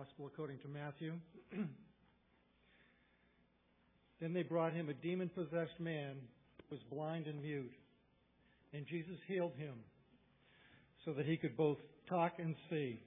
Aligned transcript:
Gospel 0.00 0.30
according 0.32 0.58
to 0.60 0.68
Matthew. 0.68 1.12
then 4.20 4.32
they 4.32 4.42
brought 4.42 4.72
him 4.72 4.88
a 4.88 4.94
demon 4.94 5.28
possessed 5.28 5.78
man 5.78 6.14
who 6.56 6.76
was 6.76 6.80
blind 6.90 7.26
and 7.26 7.42
mute. 7.42 7.74
And 8.72 8.86
Jesus 8.86 9.18
healed 9.28 9.52
him 9.58 9.74
so 11.04 11.12
that 11.12 11.26
he 11.26 11.36
could 11.36 11.54
both 11.54 11.76
talk 12.08 12.32
and 12.38 12.54
see. 12.70 12.98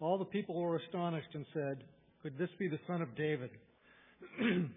All 0.00 0.18
the 0.18 0.24
people 0.24 0.60
were 0.60 0.78
astonished 0.78 1.28
and 1.32 1.46
said, 1.54 1.84
Could 2.24 2.38
this 2.38 2.50
be 2.58 2.66
the 2.66 2.80
son 2.88 3.00
of 3.00 3.14
David? 3.14 3.50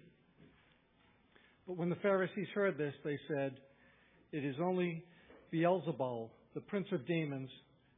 but 1.68 1.78
when 1.78 1.90
the 1.90 1.96
Pharisees 1.96 2.48
heard 2.54 2.78
this, 2.78 2.94
they 3.04 3.18
said, 3.28 3.56
It 4.32 4.46
is 4.46 4.58
only 4.62 5.04
Beelzebul, 5.52 6.30
the 6.54 6.62
prince 6.62 6.90
of 6.92 7.08
demons, 7.08 7.50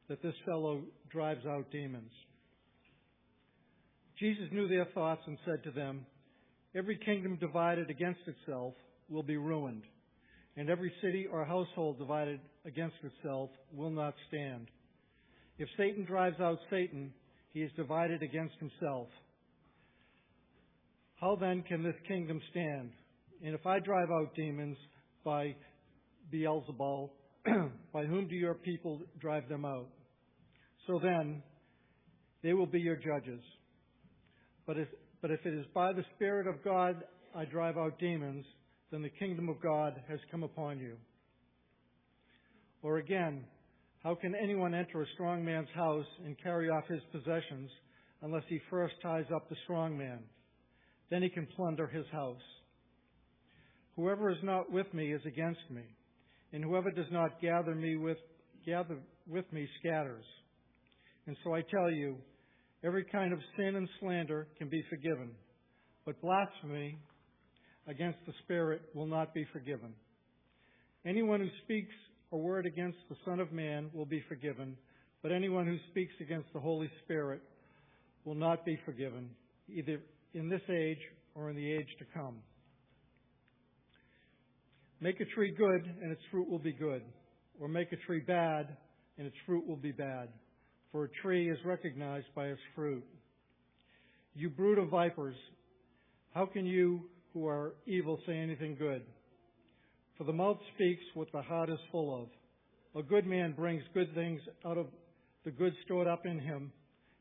that 0.08 0.22
this 0.22 0.36
fellow 0.46 0.80
drives 1.10 1.44
out 1.44 1.70
demons. 1.70 2.12
Jesus 4.20 4.44
knew 4.52 4.68
their 4.68 4.84
thoughts 4.94 5.22
and 5.26 5.38
said 5.46 5.64
to 5.64 5.70
them, 5.70 6.04
Every 6.76 6.98
kingdom 6.98 7.38
divided 7.40 7.88
against 7.88 8.20
itself 8.26 8.74
will 9.08 9.22
be 9.22 9.38
ruined, 9.38 9.82
and 10.56 10.68
every 10.68 10.92
city 11.02 11.26
or 11.32 11.44
household 11.44 11.98
divided 11.98 12.38
against 12.66 12.96
itself 13.02 13.48
will 13.72 13.90
not 13.90 14.14
stand. 14.28 14.68
If 15.58 15.68
Satan 15.76 16.04
drives 16.04 16.38
out 16.38 16.58
Satan, 16.70 17.12
he 17.52 17.60
is 17.60 17.70
divided 17.76 18.22
against 18.22 18.54
himself. 18.60 19.08
How 21.16 21.36
then 21.36 21.62
can 21.66 21.82
this 21.82 21.96
kingdom 22.06 22.40
stand? 22.50 22.90
And 23.44 23.54
if 23.54 23.66
I 23.66 23.78
drive 23.78 24.10
out 24.10 24.34
demons 24.36 24.76
by 25.24 25.56
Beelzebul, 26.32 27.10
by 27.92 28.04
whom 28.04 28.28
do 28.28 28.34
your 28.34 28.54
people 28.54 29.00
drive 29.18 29.48
them 29.48 29.64
out? 29.64 29.88
So 30.86 31.00
then, 31.02 31.42
they 32.42 32.52
will 32.52 32.66
be 32.66 32.80
your 32.80 32.96
judges. 32.96 33.40
But 34.70 34.78
if, 34.78 34.88
but 35.20 35.32
if 35.32 35.44
it 35.44 35.52
is 35.52 35.66
by 35.74 35.92
the 35.92 36.04
Spirit 36.14 36.46
of 36.46 36.62
God 36.62 37.02
I 37.34 37.44
drive 37.44 37.76
out 37.76 37.98
demons, 37.98 38.44
then 38.92 39.02
the 39.02 39.08
kingdom 39.08 39.48
of 39.48 39.60
God 39.60 40.00
has 40.08 40.20
come 40.30 40.44
upon 40.44 40.78
you. 40.78 40.94
Or 42.80 42.98
again, 42.98 43.46
how 44.04 44.14
can 44.14 44.32
anyone 44.40 44.72
enter 44.72 45.02
a 45.02 45.06
strong 45.14 45.44
man's 45.44 45.70
house 45.74 46.06
and 46.24 46.40
carry 46.40 46.70
off 46.70 46.84
his 46.86 47.00
possessions 47.10 47.68
unless 48.22 48.44
he 48.48 48.60
first 48.70 48.94
ties 49.02 49.24
up 49.34 49.48
the 49.48 49.56
strong 49.64 49.98
man? 49.98 50.20
Then 51.10 51.22
he 51.22 51.30
can 51.30 51.48
plunder 51.56 51.88
his 51.88 52.06
house. 52.12 52.36
Whoever 53.96 54.30
is 54.30 54.38
not 54.44 54.70
with 54.70 54.86
me 54.94 55.12
is 55.12 55.22
against 55.26 55.68
me, 55.68 55.82
and 56.52 56.62
whoever 56.62 56.92
does 56.92 57.10
not 57.10 57.40
gather 57.40 57.74
me 57.74 57.96
with 57.96 58.18
gather 58.64 58.98
with 59.26 59.52
me 59.52 59.68
scatters. 59.80 60.24
And 61.26 61.36
so 61.42 61.56
I 61.56 61.62
tell 61.62 61.90
you, 61.90 62.18
every 62.82 63.04
kind 63.04 63.32
of 63.32 63.38
sin 63.56 63.76
and 63.76 63.88
slander 64.00 64.48
can 64.58 64.68
be 64.68 64.82
forgiven, 64.88 65.30
but 66.04 66.20
blasphemy 66.20 66.98
against 67.86 68.18
the 68.26 68.32
Spirit 68.44 68.82
will 68.94 69.06
not 69.06 69.34
be 69.34 69.46
forgiven. 69.52 69.92
Anyone 71.04 71.40
who 71.40 71.48
speaks 71.64 71.94
a 72.32 72.36
word 72.36 72.66
against 72.66 72.98
the 73.08 73.16
Son 73.24 73.40
of 73.40 73.52
Man 73.52 73.90
will 73.92 74.06
be 74.06 74.22
forgiven, 74.28 74.76
but 75.22 75.32
anyone 75.32 75.66
who 75.66 75.76
speaks 75.90 76.12
against 76.20 76.48
the 76.52 76.60
Holy 76.60 76.90
Spirit 77.04 77.42
will 78.24 78.34
not 78.34 78.64
be 78.64 78.78
forgiven, 78.84 79.30
either 79.68 80.00
in 80.34 80.48
this 80.48 80.62
age 80.70 81.00
or 81.34 81.50
in 81.50 81.56
the 81.56 81.72
age 81.72 81.88
to 81.98 82.04
come. 82.14 82.36
Make 85.00 85.20
a 85.20 85.24
tree 85.34 85.54
good, 85.56 85.94
and 86.02 86.12
its 86.12 86.20
fruit 86.30 86.48
will 86.48 86.58
be 86.58 86.72
good, 86.72 87.02
or 87.58 87.68
make 87.68 87.92
a 87.92 87.96
tree 88.06 88.22
bad, 88.26 88.76
and 89.18 89.26
its 89.26 89.36
fruit 89.46 89.66
will 89.66 89.76
be 89.76 89.92
bad 89.92 90.28
for 90.92 91.04
a 91.04 91.08
tree 91.22 91.50
is 91.50 91.58
recognized 91.64 92.26
by 92.34 92.46
its 92.46 92.60
fruit. 92.74 93.04
You 94.34 94.50
brood 94.50 94.78
of 94.78 94.88
vipers, 94.88 95.36
how 96.34 96.46
can 96.46 96.66
you 96.66 97.02
who 97.32 97.46
are 97.46 97.74
evil 97.86 98.18
say 98.26 98.36
anything 98.36 98.76
good? 98.78 99.02
For 100.18 100.24
the 100.24 100.32
mouth 100.32 100.58
speaks 100.74 101.02
what 101.14 101.30
the 101.32 101.42
heart 101.42 101.70
is 101.70 101.78
full 101.90 102.22
of. 102.22 102.28
A 103.00 103.06
good 103.06 103.26
man 103.26 103.52
brings 103.52 103.82
good 103.94 104.12
things 104.14 104.40
out 104.66 104.78
of 104.78 104.86
the 105.44 105.50
good 105.50 105.72
stored 105.84 106.06
up 106.06 106.26
in 106.26 106.38
him, 106.38 106.72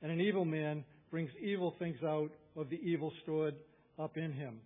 and 0.01 0.11
an 0.11 0.19
evil 0.19 0.45
man 0.45 0.83
brings 1.11 1.29
evil 1.41 1.75
things 1.79 1.97
out 2.03 2.31
of 2.55 2.69
the 2.69 2.79
evil 2.81 3.11
stored 3.23 3.55
up 3.97 4.17
in 4.17 4.33
him. 4.33 4.59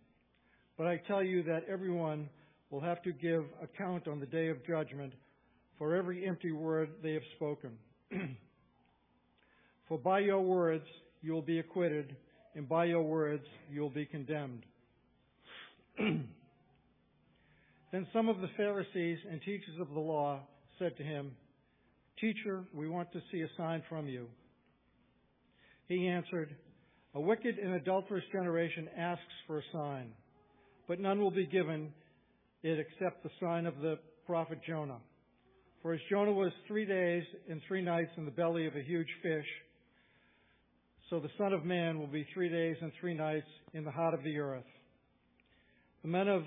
But 0.78 0.88
I 0.88 0.98
tell 1.08 1.24
you 1.24 1.44
that 1.44 1.66
everyone 1.70 2.30
will 2.70 2.82
have 2.82 3.04
to 3.04 3.12
give 3.12 3.44
account 3.62 4.08
on 4.08 4.20
the 4.20 4.26
day 4.26 4.48
of 4.48 4.66
judgment 4.66 5.14
for 5.78 5.96
every 5.96 6.26
empty 6.26 6.52
word 6.52 6.90
they 7.04 7.14
have 7.14 7.24
spoken. 7.36 7.78
For 9.88 9.98
by 9.98 10.20
your 10.20 10.42
words 10.42 10.86
you 11.22 11.34
will 11.34 11.42
be 11.42 11.60
acquitted, 11.60 12.16
and 12.56 12.68
by 12.68 12.86
your 12.86 13.04
words 13.04 13.44
you 13.72 13.82
will 13.82 13.90
be 13.90 14.06
condemned. 14.06 14.66
then 15.98 16.28
some 18.12 18.30
of 18.30 18.40
the 18.40 18.50
Pharisees 18.58 19.20
and 19.30 19.42
teachers 19.42 19.80
of 19.80 19.90
the 19.90 20.00
law 20.00 20.40
said 20.80 20.98
to 20.98 21.04
him, 21.04 21.32
Teacher, 22.20 22.64
we 22.74 22.88
want 22.88 23.12
to 23.14 23.22
see 23.32 23.42
a 23.42 23.50
sign 23.58 23.84
from 23.90 24.08
you. 24.08 24.28
He 25.88 26.08
answered, 26.08 26.56
A 27.16 27.20
wicked 27.20 27.58
and 27.58 27.74
adulterous 27.74 28.24
generation 28.32 28.88
asks 28.98 29.24
for 29.48 29.60
a 29.60 29.64
sign, 29.74 30.12
but 30.88 31.00
none 31.00 31.20
will 31.20 31.32
be 31.32 31.46
given 31.46 31.92
it 32.64 32.80
except 32.80 33.24
the 33.24 33.30
sign 33.42 33.66
of 33.66 33.78
the 33.80 34.00
prophet 34.26 34.60
Jonah. 34.66 35.00
For 35.82 35.94
as 35.94 36.00
Jonah 36.10 36.32
was 36.32 36.52
three 36.68 36.86
days 36.86 37.24
and 37.50 37.62
three 37.68 37.82
nights 37.82 38.12
in 38.16 38.26
the 38.26 38.32
belly 38.32 38.66
of 38.66 38.76
a 38.76 38.82
huge 38.82 39.10
fish, 39.22 39.46
so 41.10 41.20
the 41.20 41.30
Son 41.38 41.54
of 41.54 41.66
Man 41.66 42.00
will 42.00 42.08
be 42.08 42.26
three 42.34 42.50
days 42.50 42.76
and 42.82 42.92
three 43.00 43.14
nights 43.14 43.48
in 43.74 43.84
the 43.84 43.92
heart 43.92 44.14
of 44.14 44.24
the 44.24 44.38
earth. 44.40 44.64
The 46.02 46.08
men 46.10 46.28
of 46.28 46.44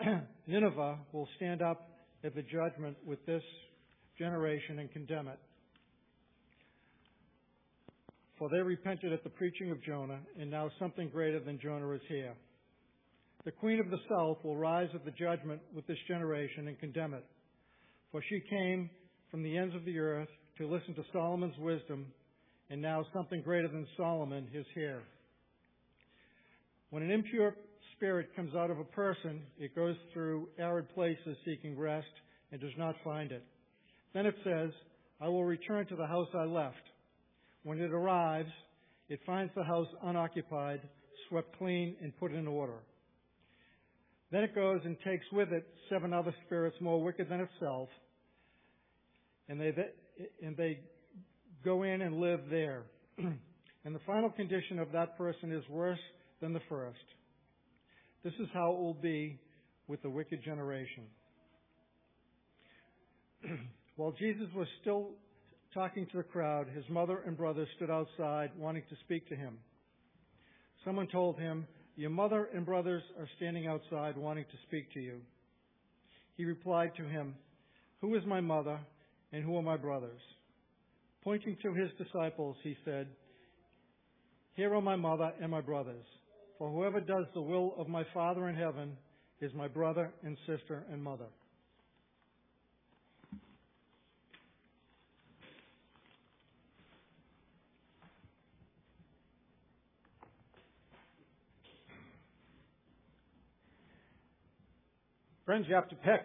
Nineveh 0.46 0.98
will 1.12 1.28
stand 1.36 1.62
up 1.62 1.88
at 2.22 2.34
the 2.34 2.42
judgment 2.42 2.96
with 3.06 3.24
this 3.26 3.42
generation 4.18 4.78
and 4.78 4.92
condemn 4.92 5.28
it. 5.28 5.38
For 8.38 8.48
they 8.48 8.60
repented 8.60 9.12
at 9.12 9.22
the 9.22 9.30
preaching 9.30 9.70
of 9.70 9.82
Jonah, 9.84 10.18
and 10.38 10.50
now 10.50 10.68
something 10.78 11.08
greater 11.08 11.40
than 11.40 11.58
Jonah 11.62 11.90
is 11.92 12.00
here. 12.08 12.34
The 13.44 13.52
queen 13.52 13.78
of 13.78 13.90
the 13.90 13.98
south 14.08 14.38
will 14.42 14.56
rise 14.56 14.88
at 14.94 15.04
the 15.04 15.12
judgment 15.12 15.60
with 15.74 15.86
this 15.86 15.98
generation 16.08 16.68
and 16.68 16.78
condemn 16.78 17.14
it. 17.14 17.24
For 18.10 18.22
she 18.28 18.40
came 18.48 18.90
from 19.30 19.42
the 19.42 19.56
ends 19.56 19.74
of 19.74 19.84
the 19.84 19.98
earth 19.98 20.28
to 20.58 20.66
listen 20.66 20.94
to 20.94 21.02
Solomon's 21.12 21.58
wisdom 21.58 22.06
and 22.70 22.80
now 22.80 23.04
something 23.12 23.42
greater 23.42 23.68
than 23.68 23.86
Solomon, 23.96 24.48
his 24.52 24.66
hair. 24.74 25.02
When 26.90 27.02
an 27.02 27.10
impure 27.10 27.54
spirit 27.96 28.34
comes 28.36 28.54
out 28.54 28.70
of 28.70 28.78
a 28.78 28.84
person, 28.84 29.42
it 29.58 29.74
goes 29.74 29.96
through 30.12 30.48
arid 30.58 30.88
places 30.94 31.36
seeking 31.44 31.78
rest 31.78 32.06
and 32.52 32.60
does 32.60 32.76
not 32.78 32.94
find 33.02 33.32
it. 33.32 33.44
Then 34.12 34.26
it 34.26 34.34
says, 34.44 34.70
I 35.20 35.28
will 35.28 35.44
return 35.44 35.86
to 35.86 35.96
the 35.96 36.06
house 36.06 36.28
I 36.34 36.44
left. 36.44 36.76
When 37.62 37.80
it 37.80 37.92
arrives, 37.92 38.50
it 39.08 39.20
finds 39.26 39.52
the 39.54 39.64
house 39.64 39.88
unoccupied, 40.02 40.80
swept 41.28 41.56
clean, 41.58 41.96
and 42.00 42.16
put 42.18 42.32
in 42.32 42.46
order. 42.46 42.78
Then 44.30 44.44
it 44.44 44.54
goes 44.54 44.80
and 44.84 44.96
takes 45.04 45.24
with 45.32 45.52
it 45.52 45.66
seven 45.88 46.12
other 46.12 46.34
spirits 46.46 46.76
more 46.80 47.02
wicked 47.02 47.28
than 47.28 47.40
itself, 47.40 47.88
and 49.48 49.60
they, 49.60 49.72
and 50.42 50.56
they 50.56 50.80
go 51.64 51.82
in 51.82 52.02
and 52.02 52.20
live 52.20 52.40
there. 52.50 52.82
and 53.18 53.94
the 53.94 54.00
final 54.06 54.30
condition 54.30 54.78
of 54.78 54.92
that 54.92 55.16
person 55.16 55.52
is 55.52 55.62
worse 55.68 55.98
than 56.40 56.52
the 56.52 56.60
first. 56.68 56.98
This 58.22 58.34
is 58.40 58.48
how 58.52 58.72
it 58.72 58.78
will 58.78 58.94
be 58.94 59.38
with 59.88 60.02
the 60.02 60.10
wicked 60.10 60.42
generation. 60.44 61.04
While 63.96 64.12
Jesus 64.12 64.46
was 64.54 64.66
still 64.80 65.10
talking 65.72 66.06
to 66.12 66.16
the 66.18 66.22
crowd, 66.22 66.68
his 66.74 66.84
mother 66.88 67.20
and 67.26 67.36
brothers 67.36 67.68
stood 67.76 67.90
outside 67.90 68.50
wanting 68.58 68.82
to 68.88 68.96
speak 69.04 69.28
to 69.28 69.36
him. 69.36 69.58
Someone 70.84 71.08
told 71.08 71.38
him, 71.38 71.66
Your 71.96 72.10
mother 72.10 72.48
and 72.54 72.64
brothers 72.64 73.02
are 73.18 73.28
standing 73.36 73.66
outside 73.66 74.16
wanting 74.16 74.44
to 74.44 74.56
speak 74.66 74.92
to 74.94 75.00
you. 75.00 75.20
He 76.36 76.44
replied 76.44 76.92
to 76.96 77.04
him, 77.04 77.34
Who 78.00 78.14
is 78.14 78.24
my 78.26 78.40
mother 78.40 78.78
and 79.32 79.44
who 79.44 79.56
are 79.56 79.62
my 79.62 79.76
brothers? 79.76 80.20
Pointing 81.24 81.56
to 81.62 81.72
his 81.72 81.88
disciples, 81.96 82.54
he 82.62 82.76
said, 82.84 83.06
Here 84.52 84.74
are 84.74 84.82
my 84.82 84.94
mother 84.94 85.32
and 85.40 85.50
my 85.50 85.62
brothers. 85.62 86.04
For 86.58 86.70
whoever 86.70 87.00
does 87.00 87.24
the 87.32 87.40
will 87.40 87.74
of 87.78 87.88
my 87.88 88.04
Father 88.12 88.46
in 88.48 88.54
heaven 88.54 88.98
is 89.40 89.50
my 89.54 89.66
brother 89.66 90.12
and 90.22 90.36
sister 90.46 90.84
and 90.92 91.02
mother. 91.02 91.24
Friends, 105.46 105.64
you 105.68 105.74
have 105.74 105.88
to 105.88 105.96
pick. 105.96 106.20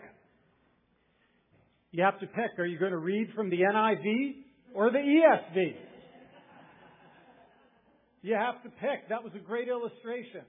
You 1.91 2.03
have 2.03 2.19
to 2.19 2.27
pick. 2.27 2.57
Are 2.57 2.65
you 2.65 2.77
going 2.77 2.91
to 2.91 2.97
read 2.97 3.29
from 3.33 3.49
the 3.49 3.59
NIV 3.61 4.48
or 4.73 4.91
the 4.91 4.97
ESV. 4.97 5.75
You 8.21 8.35
have 8.35 8.61
to 8.63 8.69
pick. 8.69 9.07
That 9.09 9.23
was 9.23 9.33
a 9.35 9.39
great 9.39 9.67
illustration. 9.67 10.41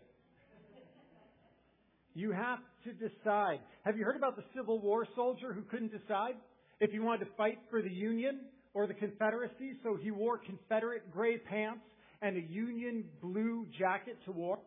You 2.14 2.32
have 2.32 2.58
to 2.84 2.92
decide. 2.92 3.60
Have 3.84 3.96
you 3.96 4.04
heard 4.04 4.16
about 4.16 4.36
the 4.36 4.42
Civil 4.54 4.80
War 4.80 5.06
soldier 5.14 5.52
who 5.52 5.62
couldn't 5.62 5.92
decide 5.92 6.34
if 6.80 6.90
he 6.90 6.98
wanted 6.98 7.26
to 7.26 7.30
fight 7.36 7.58
for 7.70 7.80
the 7.80 7.90
Union 7.90 8.40
or 8.74 8.86
the 8.86 8.94
Confederacy? 8.94 9.74
So 9.84 9.96
he 10.00 10.10
wore 10.10 10.38
Confederate 10.38 11.12
gray 11.12 11.38
pants 11.38 11.84
and 12.22 12.36
a 12.36 12.40
Union 12.40 13.04
blue 13.22 13.66
jacket 13.78 14.18
to 14.24 14.32
war. 14.32 14.58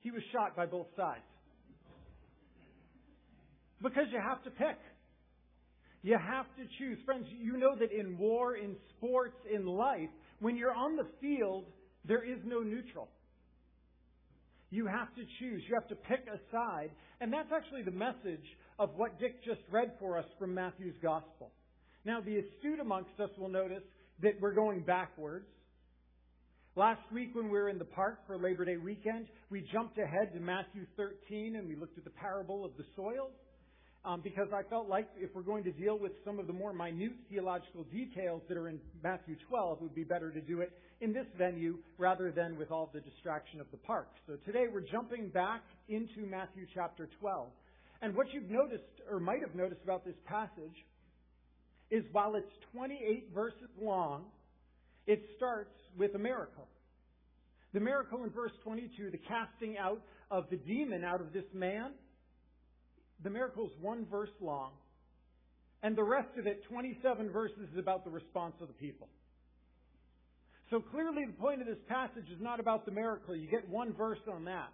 He 0.00 0.10
was 0.10 0.22
shot 0.32 0.54
by 0.54 0.66
both 0.66 0.86
sides. 0.96 1.20
Because 3.82 4.04
you 4.12 4.20
have 4.20 4.42
to 4.44 4.50
pick. 4.50 4.76
You 6.02 6.16
have 6.18 6.46
to 6.56 6.64
choose. 6.78 6.98
Friends, 7.04 7.26
you 7.30 7.56
know 7.56 7.76
that 7.78 7.92
in 7.92 8.16
war, 8.16 8.56
in 8.56 8.76
sports, 8.96 9.36
in 9.52 9.66
life, 9.66 10.08
when 10.40 10.56
you're 10.56 10.74
on 10.74 10.96
the 10.96 11.06
field, 11.20 11.66
there 12.06 12.24
is 12.24 12.38
no 12.44 12.60
neutral. 12.60 13.08
You 14.70 14.86
have 14.86 15.14
to 15.16 15.22
choose. 15.38 15.62
You 15.68 15.74
have 15.74 15.88
to 15.88 15.96
pick 15.96 16.26
a 16.32 16.38
side. 16.50 16.90
And 17.20 17.32
that's 17.32 17.50
actually 17.54 17.82
the 17.82 17.90
message 17.90 18.44
of 18.78 18.90
what 18.96 19.18
Dick 19.20 19.44
just 19.44 19.60
read 19.70 19.92
for 19.98 20.16
us 20.16 20.24
from 20.38 20.54
Matthew's 20.54 20.94
Gospel. 21.02 21.50
Now, 22.04 22.20
the 22.20 22.38
astute 22.38 22.80
amongst 22.80 23.18
us 23.20 23.30
will 23.36 23.50
notice 23.50 23.82
that 24.22 24.40
we're 24.40 24.54
going 24.54 24.80
backwards. 24.80 25.46
Last 26.76 27.02
week 27.12 27.34
when 27.34 27.46
we 27.46 27.58
were 27.58 27.68
in 27.68 27.78
the 27.78 27.84
park 27.84 28.20
for 28.26 28.38
Labor 28.38 28.64
Day 28.64 28.76
weekend, 28.76 29.26
we 29.50 29.66
jumped 29.72 29.98
ahead 29.98 30.32
to 30.32 30.40
Matthew 30.40 30.86
13 30.96 31.56
and 31.56 31.68
we 31.68 31.74
looked 31.74 31.98
at 31.98 32.04
the 32.04 32.10
parable 32.10 32.64
of 32.64 32.70
the 32.78 32.84
soils 32.96 33.32
um, 34.04 34.20
because 34.22 34.48
I 34.54 34.62
felt 34.62 34.88
like 34.88 35.08
if 35.18 35.30
we're 35.34 35.42
going 35.42 35.64
to 35.64 35.72
deal 35.72 35.98
with 35.98 36.12
some 36.24 36.38
of 36.38 36.46
the 36.46 36.52
more 36.52 36.72
minute 36.72 37.12
theological 37.28 37.84
details 37.84 38.42
that 38.48 38.56
are 38.56 38.68
in 38.68 38.80
Matthew 39.02 39.36
12, 39.48 39.78
it 39.78 39.82
would 39.82 39.94
be 39.94 40.04
better 40.04 40.30
to 40.30 40.40
do 40.40 40.60
it 40.60 40.72
in 41.00 41.12
this 41.12 41.26
venue 41.36 41.78
rather 41.98 42.30
than 42.30 42.58
with 42.58 42.70
all 42.70 42.90
the 42.94 43.00
distraction 43.00 43.60
of 43.60 43.66
the 43.70 43.76
park. 43.76 44.08
So 44.26 44.36
today 44.46 44.66
we're 44.72 44.80
jumping 44.90 45.28
back 45.28 45.62
into 45.88 46.26
Matthew 46.26 46.66
chapter 46.74 47.08
12. 47.20 47.48
And 48.02 48.14
what 48.16 48.28
you've 48.32 48.50
noticed, 48.50 48.84
or 49.10 49.20
might 49.20 49.40
have 49.40 49.54
noticed 49.54 49.82
about 49.84 50.04
this 50.06 50.16
passage, 50.26 50.84
is 51.90 52.04
while 52.12 52.34
it's 52.36 52.50
28 52.72 53.28
verses 53.34 53.68
long, 53.80 54.24
it 55.06 55.22
starts 55.36 55.74
with 55.98 56.14
a 56.14 56.18
miracle. 56.18 56.66
The 57.74 57.80
miracle 57.80 58.24
in 58.24 58.30
verse 58.30 58.52
22, 58.64 59.10
the 59.10 59.18
casting 59.18 59.76
out 59.76 60.00
of 60.30 60.44
the 60.50 60.56
demon 60.56 61.04
out 61.04 61.20
of 61.20 61.32
this 61.32 61.44
man, 61.52 61.92
the 63.22 63.30
miracle 63.30 63.66
is 63.66 63.72
one 63.80 64.06
verse 64.10 64.30
long, 64.40 64.70
and 65.82 65.96
the 65.96 66.04
rest 66.04 66.28
of 66.38 66.46
it, 66.46 66.62
27 66.68 67.30
verses, 67.30 67.68
is 67.72 67.78
about 67.78 68.04
the 68.04 68.10
response 68.10 68.54
of 68.60 68.68
the 68.68 68.74
people. 68.74 69.08
So 70.70 70.80
clearly, 70.80 71.24
the 71.26 71.32
point 71.32 71.60
of 71.60 71.66
this 71.66 71.82
passage 71.88 72.30
is 72.32 72.40
not 72.40 72.60
about 72.60 72.84
the 72.84 72.92
miracle. 72.92 73.34
You 73.34 73.48
get 73.48 73.68
one 73.68 73.92
verse 73.92 74.20
on 74.32 74.44
that. 74.44 74.68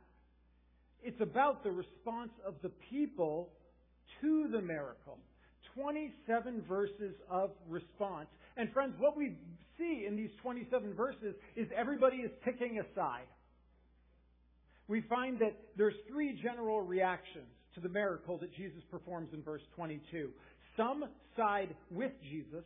It's 1.03 1.21
about 1.21 1.65
the 1.65 1.71
response 1.71 2.33
of 2.47 2.55
the 2.63 2.71
people 2.91 3.51
to 4.21 4.49
the 4.51 4.61
miracle. 4.61 5.19
27 5.75 6.65
verses 6.69 7.15
of 7.31 7.51
response. 7.69 8.29
And 8.57 8.73
friends, 8.73 8.95
what 8.99 9.17
we 9.17 9.37
see 9.79 10.05
in 10.07 10.17
these 10.17 10.31
27 10.43 10.95
verses 10.95 11.35
is 11.55 11.67
everybody 11.77 12.19
is 12.19 12.31
picking 12.45 12.79
a 12.79 12.95
side. 12.95 13.29
We 14.89 15.03
find 15.03 15.39
that 15.41 15.55
there's 15.77 15.95
three 16.11 16.39
general 16.43 16.81
reactions 16.81 17.56
to 17.77 17.81
the 17.81 17.89
miracle 17.89 18.39
that 18.39 18.53
Jesus 18.57 18.83
performs 18.91 19.29
in 19.33 19.43
verse 19.43 19.63
22. 19.77 20.31
Some 20.77 21.05
side 21.37 21.75
with 21.91 22.13
Jesus, 22.29 22.65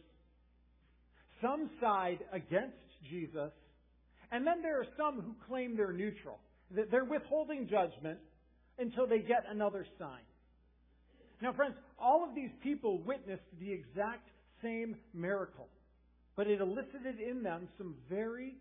some 1.43 1.69
side 1.81 2.21
against 2.33 2.77
Jesus, 3.11 3.51
and 4.33 4.47
then 4.47 4.63
there 4.63 4.81
are 4.81 4.87
some 4.97 5.21
who 5.21 5.35
claim 5.49 5.77
they're 5.77 5.93
neutral. 5.93 6.39
That 6.77 6.91
they're 6.91 7.05
withholding 7.05 7.69
judgment 7.69 8.21
until 8.79 9.07
they 9.07 9.19
get 9.19 9.45
another 9.51 9.85
sign. 9.99 10.23
Now, 11.43 11.53
friends, 11.53 11.75
all 11.99 12.25
of 12.27 12.35
these 12.35 12.51
people 12.63 13.03
witnessed 13.03 13.43
the 13.59 13.73
exact 13.73 14.29
same 14.63 14.95
miracle, 15.13 15.69
but 16.37 16.47
it 16.47 16.61
elicited 16.61 17.19
in 17.19 17.43
them 17.43 17.69
some 17.77 17.97
very 18.09 18.55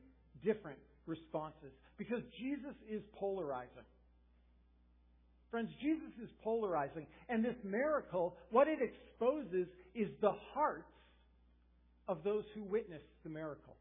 different 0.43 0.79
responses 1.05 1.71
because 1.97 2.21
Jesus 2.39 2.75
is 2.89 3.01
polarizing. 3.19 3.85
Friends, 5.51 5.69
Jesus 5.81 6.11
is 6.21 6.29
polarizing. 6.43 7.07
And 7.27 7.43
this 7.43 7.55
miracle, 7.63 8.35
what 8.51 8.67
it 8.67 8.79
exposes 8.81 9.67
is 9.95 10.09
the 10.21 10.33
hearts 10.53 10.91
of 12.07 12.23
those 12.23 12.43
who 12.53 12.63
witnessed 12.63 13.03
the 13.23 13.29
miracle. 13.29 13.75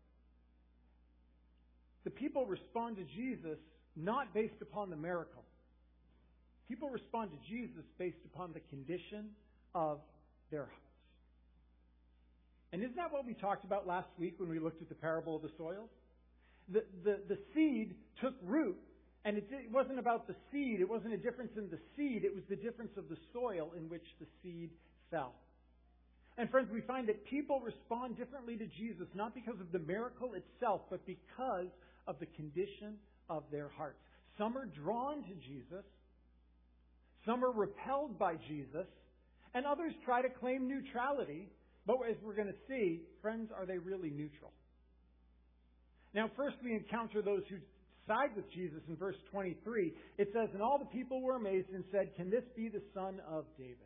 The 2.04 2.10
people 2.10 2.46
respond 2.46 2.96
to 2.96 3.04
Jesus 3.04 3.58
not 3.96 4.32
based 4.32 4.62
upon 4.62 4.90
the 4.90 4.96
miracle. 4.96 5.42
People 6.68 6.88
respond 6.88 7.30
to 7.32 7.48
Jesus 7.48 7.84
based 7.98 8.18
upon 8.32 8.52
the 8.52 8.60
condition 8.70 9.30
of 9.74 10.00
their 10.50 10.64
hearts. 10.64 10.74
And 12.72 12.82
isn't 12.82 12.96
that 12.96 13.12
what 13.12 13.26
we 13.26 13.34
talked 13.34 13.64
about 13.64 13.86
last 13.86 14.08
week 14.18 14.34
when 14.38 14.50
we 14.50 14.58
looked 14.58 14.82
at 14.82 14.88
the 14.88 14.94
parable 14.94 15.36
of 15.36 15.42
the 15.42 15.50
soils? 15.56 15.88
The, 16.70 16.84
the, 17.02 17.18
the 17.28 17.38
seed 17.54 17.94
took 18.20 18.34
root 18.42 18.76
and 19.24 19.36
it, 19.36 19.48
it 19.50 19.72
wasn't 19.72 19.98
about 19.98 20.26
the 20.26 20.34
seed. 20.50 20.80
It 20.80 20.88
wasn't 20.88 21.14
a 21.14 21.16
difference 21.16 21.52
in 21.56 21.68
the 21.70 21.78
seed. 21.96 22.24
It 22.24 22.34
was 22.34 22.44
the 22.48 22.56
difference 22.56 22.92
of 22.96 23.08
the 23.08 23.16
soil 23.32 23.72
in 23.76 23.88
which 23.88 24.04
the 24.20 24.26
seed 24.42 24.70
fell. 25.10 25.34
And 26.36 26.48
friends, 26.50 26.68
we 26.72 26.80
find 26.82 27.08
that 27.08 27.26
people 27.26 27.60
respond 27.60 28.16
differently 28.16 28.56
to 28.56 28.66
Jesus, 28.66 29.08
not 29.14 29.34
because 29.34 29.60
of 29.60 29.72
the 29.72 29.80
miracle 29.80 30.34
itself, 30.34 30.82
but 30.88 31.04
because 31.04 31.66
of 32.06 32.16
the 32.20 32.26
condition 32.26 32.94
of 33.28 33.42
their 33.50 33.68
hearts. 33.76 33.98
Some 34.38 34.56
are 34.56 34.66
drawn 34.66 35.24
to 35.24 35.34
Jesus. 35.46 35.84
Some 37.26 37.44
are 37.44 37.50
repelled 37.50 38.18
by 38.18 38.36
Jesus. 38.46 38.86
And 39.52 39.66
others 39.66 39.92
try 40.04 40.22
to 40.22 40.28
claim 40.28 40.68
neutrality. 40.68 41.48
But 41.86 41.98
as 42.08 42.16
we're 42.22 42.36
going 42.36 42.48
to 42.48 42.60
see, 42.68 43.00
friends, 43.20 43.50
are 43.54 43.66
they 43.66 43.78
really 43.78 44.10
neutral? 44.10 44.52
Now, 46.14 46.30
first 46.36 46.56
we 46.62 46.72
encounter 46.72 47.20
those 47.20 47.42
who 47.48 47.56
side 48.08 48.34
with 48.34 48.50
Jesus 48.50 48.80
in 48.88 48.96
verse 48.96 49.16
23, 49.30 49.92
it 50.18 50.28
says, 50.32 50.48
And 50.52 50.62
all 50.62 50.78
the 50.78 50.90
people 50.96 51.22
were 51.22 51.36
amazed 51.36 51.68
and 51.72 51.84
said, 51.92 52.16
Can 52.16 52.30
this 52.30 52.44
be 52.56 52.68
the 52.68 52.82
son 52.94 53.20
of 53.30 53.44
David? 53.56 53.76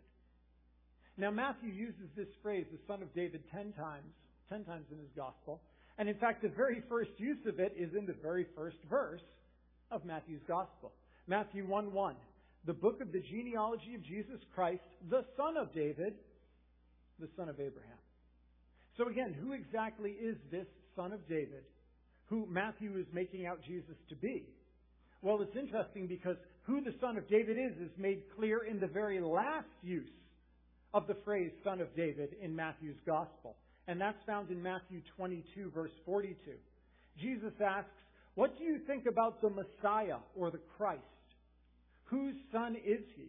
Now, 1.19 1.31
Matthew 1.31 1.71
uses 1.71 2.09
this 2.17 2.29
phrase, 2.43 2.65
the 2.73 2.79
son 2.87 3.03
of 3.03 3.13
David, 3.15 3.43
ten 3.53 3.73
times, 3.73 4.09
ten 4.49 4.65
times 4.65 4.87
in 4.91 4.99
his 4.99 5.11
gospel. 5.15 5.61
And 5.99 6.09
in 6.09 6.17
fact, 6.17 6.43
the 6.43 6.49
very 6.49 6.83
first 6.89 7.11
use 7.19 7.45
of 7.47 7.61
it 7.61 7.75
is 7.77 7.91
in 7.99 8.07
the 8.07 8.17
very 8.23 8.47
first 8.57 8.79
verse 8.89 9.21
of 9.91 10.05
Matthew's 10.07 10.41
gospel. 10.49 10.93
Matthew 11.27 11.67
1 11.67 11.93
1. 11.93 12.17
The 12.65 12.73
book 12.73 13.01
of 13.03 13.13
the 13.13 13.21
genealogy 13.21 13.95
of 13.95 14.03
Jesus 14.05 14.41
Christ, 14.55 14.83
the 15.11 15.25
son 15.37 15.57
of 15.57 15.75
David, 15.75 16.15
the 17.19 17.29
son 17.37 17.49
of 17.49 17.57
Abraham. 17.57 17.99
So 18.97 19.09
again, 19.09 19.35
who 19.35 19.53
exactly 19.53 20.13
is 20.13 20.37
this 20.51 20.67
son 20.97 21.13
of 21.13 21.27
David 21.29 21.65
who 22.33 22.47
Matthew 22.49 22.97
is 22.97 23.05
making 23.13 23.45
out 23.45 23.61
Jesus 23.63 23.97
to 24.09 24.17
be. 24.17 24.47
Well, 25.21 25.43
it's 25.43 25.55
interesting 25.55 26.07
because 26.07 26.37
who 26.63 26.81
the 26.81 26.95
son 26.99 27.19
of 27.19 27.29
David 27.29 27.59
is 27.59 27.77
is 27.77 27.91
made 27.99 28.23
clear 28.35 28.65
in 28.65 28.81
the 28.81 28.87
very 28.87 29.21
last 29.21 29.67
use 29.83 30.09
of 30.95 31.07
the 31.07 31.17
phrase 31.27 31.51
son 31.63 31.83
of 31.83 31.95
David 31.95 32.31
in 32.41 32.57
Matthew's 32.57 32.97
gospel. 33.05 33.57
And 33.87 34.01
that's 34.01 34.17
found 34.27 34.51
in 34.51 34.63
Matthew 34.63 35.03
22 35.19 35.73
verse 35.75 35.91
42. 36.07 36.35
Jesus 37.21 37.53
asks, 37.63 37.91
what 38.35 38.57
do 38.57 38.65
you 38.65 38.79
think 38.87 39.05
about 39.05 39.43
the 39.43 39.51
Messiah 39.51 40.17
or 40.35 40.51
the 40.51 40.61
Christ? 40.79 41.03
Whose 42.05 42.37
son 42.51 42.77
is 42.77 43.03
he? 43.15 43.29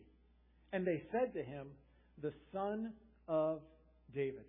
And 0.72 0.88
they 0.88 1.03
said 1.12 1.33
to 1.33 1.43
him, 1.43 1.67
the 2.22 2.31
son 2.53 2.93
of 3.27 3.60
David. 4.15 4.45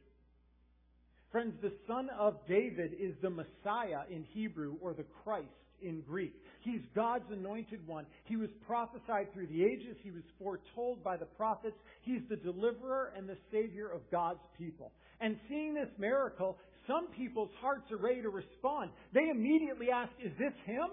Friends, 1.34 1.54
the 1.60 1.72
son 1.88 2.10
of 2.16 2.36
David 2.46 2.92
is 2.96 3.12
the 3.20 3.28
Messiah 3.28 4.02
in 4.08 4.22
Hebrew 4.22 4.76
or 4.80 4.94
the 4.94 5.04
Christ 5.24 5.48
in 5.82 6.00
Greek. 6.02 6.32
He's 6.60 6.82
God's 6.94 7.28
anointed 7.28 7.84
one. 7.88 8.06
He 8.22 8.36
was 8.36 8.50
prophesied 8.68 9.32
through 9.32 9.48
the 9.48 9.64
ages. 9.64 9.96
He 10.04 10.12
was 10.12 10.22
foretold 10.38 11.02
by 11.02 11.16
the 11.16 11.24
prophets. 11.24 11.74
He's 12.02 12.20
the 12.30 12.36
deliverer 12.36 13.12
and 13.16 13.28
the 13.28 13.36
savior 13.50 13.88
of 13.88 14.08
God's 14.12 14.44
people. 14.56 14.92
And 15.20 15.36
seeing 15.48 15.74
this 15.74 15.88
miracle, 15.98 16.56
some 16.86 17.08
people's 17.08 17.50
hearts 17.60 17.90
are 17.90 17.96
ready 17.96 18.22
to 18.22 18.30
respond. 18.30 18.90
They 19.12 19.28
immediately 19.28 19.90
ask, 19.90 20.12
is 20.24 20.30
this 20.38 20.54
him? 20.66 20.88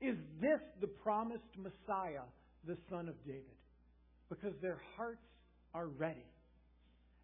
Is 0.00 0.16
this 0.40 0.60
the 0.80 0.86
promised 0.86 1.44
Messiah, 1.58 2.24
the 2.66 2.78
son 2.88 3.10
of 3.10 3.22
David? 3.26 3.44
Because 4.30 4.54
their 4.62 4.80
hearts 4.96 5.20
are 5.74 5.88
ready 5.88 6.24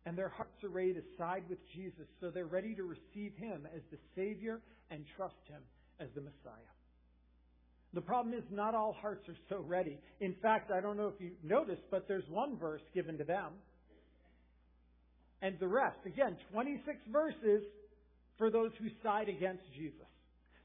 and 0.06 0.16
their 0.16 0.28
hearts 0.28 0.62
are 0.62 0.68
ready 0.68 0.94
to 0.94 1.02
side 1.18 1.42
with 1.50 1.58
Jesus, 1.74 2.06
so 2.20 2.30
they're 2.30 2.46
ready 2.46 2.74
to 2.76 2.84
receive 2.84 3.32
Him 3.36 3.66
as 3.74 3.82
the 3.90 3.98
Savior 4.14 4.60
and 4.90 5.04
trust 5.16 5.34
Him 5.48 5.60
as 6.00 6.08
the 6.14 6.20
Messiah. 6.20 6.72
The 7.92 8.00
problem 8.00 8.34
is 8.34 8.44
not 8.50 8.74
all 8.74 8.96
hearts 9.00 9.28
are 9.28 9.36
so 9.48 9.64
ready. 9.66 9.98
In 10.20 10.34
fact, 10.40 10.70
I 10.70 10.80
don't 10.80 10.96
know 10.96 11.08
if 11.08 11.20
you 11.20 11.32
noticed, 11.42 11.82
but 11.90 12.06
there's 12.06 12.28
one 12.28 12.56
verse 12.56 12.82
given 12.94 13.18
to 13.18 13.24
them. 13.24 13.52
And 15.42 15.58
the 15.58 15.68
rest, 15.68 15.98
again, 16.06 16.36
26 16.52 16.96
verses 17.12 17.62
for 18.38 18.50
those 18.50 18.70
who 18.78 18.86
side 19.02 19.28
against 19.28 19.64
Jesus. 19.74 20.06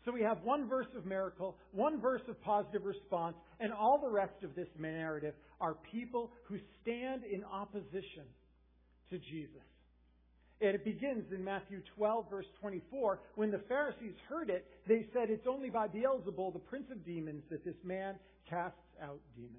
So 0.06 0.12
we 0.12 0.22
have 0.22 0.40
one 0.44 0.68
verse 0.68 0.88
of 0.96 1.06
miracle, 1.06 1.58
one 1.72 2.00
verse 2.00 2.22
of 2.28 2.42
positive 2.42 2.86
response, 2.86 3.36
and 3.60 3.72
all 3.72 4.00
the 4.00 4.10
rest 4.10 4.44
of 4.44 4.56
this 4.56 4.68
narrative 4.78 5.34
are 5.60 5.76
people 5.92 6.32
who 6.46 6.58
stand 6.82 7.24
in 7.24 7.44
opposition 7.44 8.24
to 9.12 9.20
Jesus. 9.20 9.62
And 10.62 10.76
it 10.76 10.86
begins 10.86 11.26
in 11.34 11.44
Matthew 11.44 11.82
12, 11.96 12.30
verse 12.30 12.46
24. 12.60 13.20
When 13.36 13.50
the 13.50 13.62
Pharisees 13.68 14.14
heard 14.30 14.50
it, 14.50 14.66
they 14.88 15.08
said, 15.12 15.30
It's 15.30 15.48
only 15.48 15.70
by 15.70 15.88
Beelzebul, 15.88 16.54
the 16.54 16.60
prince 16.60 16.86
of 16.92 17.04
demons, 17.04 17.44
that 17.50 17.66
this 17.66 17.76
man 17.84 18.16
casts 18.48 18.78
out 19.02 19.20
demons. 19.36 19.56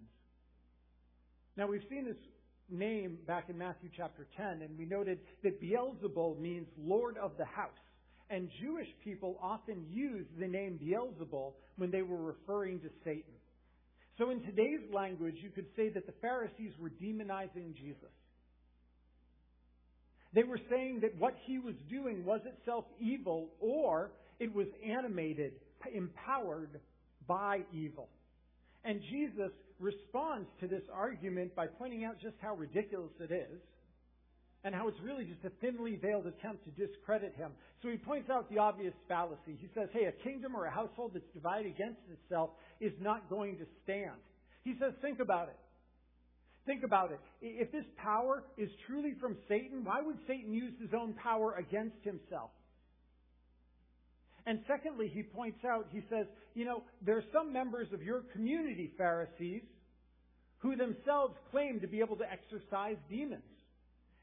Now, 1.57 1.67
we've 1.67 1.83
seen 1.91 2.05
this 2.05 2.17
name 2.71 3.19
back 3.27 3.51
in 3.51 3.59
Matthew 3.59 3.91
chapter 3.97 4.27
10, 4.37 4.63
and 4.63 4.79
we 4.79 4.85
noted 4.85 5.19
that 5.43 5.61
Beelzebul 5.61 6.39
means 6.39 6.69
Lord 6.79 7.19
of 7.19 7.33
the 7.37 7.45
house. 7.45 7.71
And 8.31 8.49
Jewish 8.63 8.89
people 9.05 9.39
often 9.43 9.85
used 9.91 10.31
the 10.39 10.47
name 10.47 10.79
Beelzebul 10.83 11.53
when 11.77 11.91
they 11.91 12.03
were 12.03 12.23
referring 12.23 12.79
to 12.81 12.89
Satan. 13.05 13.35
So 14.19 14.31
in 14.31 14.41
today's 14.43 14.89
language, 14.93 15.37
you 15.43 15.51
could 15.51 15.67
say 15.75 15.89
that 15.91 16.07
the 16.07 16.15
Pharisees 16.21 16.73
were 16.79 16.91
demonizing 16.91 17.75
Jesus. 17.75 18.13
They 20.35 20.45
were 20.45 20.61
saying 20.71 21.01
that 21.03 21.17
what 21.19 21.35
he 21.45 21.59
was 21.59 21.75
doing 21.91 22.25
was 22.25 22.41
itself 22.47 22.85
evil 22.99 23.51
or 23.61 24.13
it 24.39 24.55
was 24.55 24.67
animated, 24.85 25.53
empowered 25.95 26.81
by 27.27 27.61
evil. 27.73 28.09
And 28.85 29.01
Jesus 29.11 29.53
responds 29.79 30.49
to 30.61 30.67
this 30.67 30.83
argument 30.93 31.55
by 31.55 31.67
pointing 31.67 32.05
out 32.05 32.17
just 32.21 32.37
how 32.41 32.55
ridiculous 32.55 33.13
it 33.21 33.33
is 33.33 33.61
and 34.65 34.75
how 34.75 34.89
it's 34.89 34.99
really 35.03 35.25
just 35.25 35.45
a 35.45 35.51
thinly 35.61 35.97
veiled 35.97 36.27
attempt 36.27 36.65
to 36.65 36.71
discredit 36.71 37.35
him. 37.37 37.51
So 37.83 37.89
he 37.89 37.97
points 37.97 38.31
out 38.31 38.49
the 38.49 38.59
obvious 38.59 38.95
fallacy. 39.09 39.59
He 39.61 39.69
says, 39.75 39.89
hey, 39.93 40.05
a 40.05 40.13
kingdom 40.23 40.55
or 40.55 40.67
a 40.67 40.71
household 40.71 41.13
that's 41.15 41.27
divided 41.35 41.67
against 41.67 42.01
itself 42.11 42.51
is 42.81 42.93
not 43.01 43.29
going 43.29 43.59
to 43.59 43.67
stand. 43.83 44.19
He 44.65 44.75
says, 44.81 44.93
think 45.03 45.19
about 45.19 45.49
it. 45.49 45.59
Think 46.67 46.85
about 46.85 47.11
it. 47.11 47.19
If 47.41 47.73
this 47.73 47.85
power 47.97 48.45
is 48.57 48.71
truly 48.87 49.15
from 49.21 49.37
Satan, 49.49 49.85
why 49.85 50.01
would 50.01 50.17
Satan 50.29 50.53
use 50.53 50.73
his 50.81 50.91
own 50.95 51.15
power 51.15 51.55
against 51.55 51.97
himself? 52.05 52.51
And 54.47 54.61
secondly, 54.67 55.11
he 55.13 55.23
points 55.23 55.65
out, 55.65 55.87
he 55.91 56.03
says, 56.11 56.27
you 56.55 56.65
know, 56.65 56.83
there 57.05 57.17
are 57.17 57.25
some 57.33 57.53
members 57.53 57.89
of 57.93 58.03
your 58.03 58.23
community, 58.33 58.93
Pharisees, 58.97 59.63
who 60.59 60.77
themselves 60.77 61.35
claim 61.51 61.81
to 61.81 61.87
be 61.87 62.01
able 62.01 62.17
to 62.17 62.25
exorcise 62.31 62.97
demons. 63.11 63.43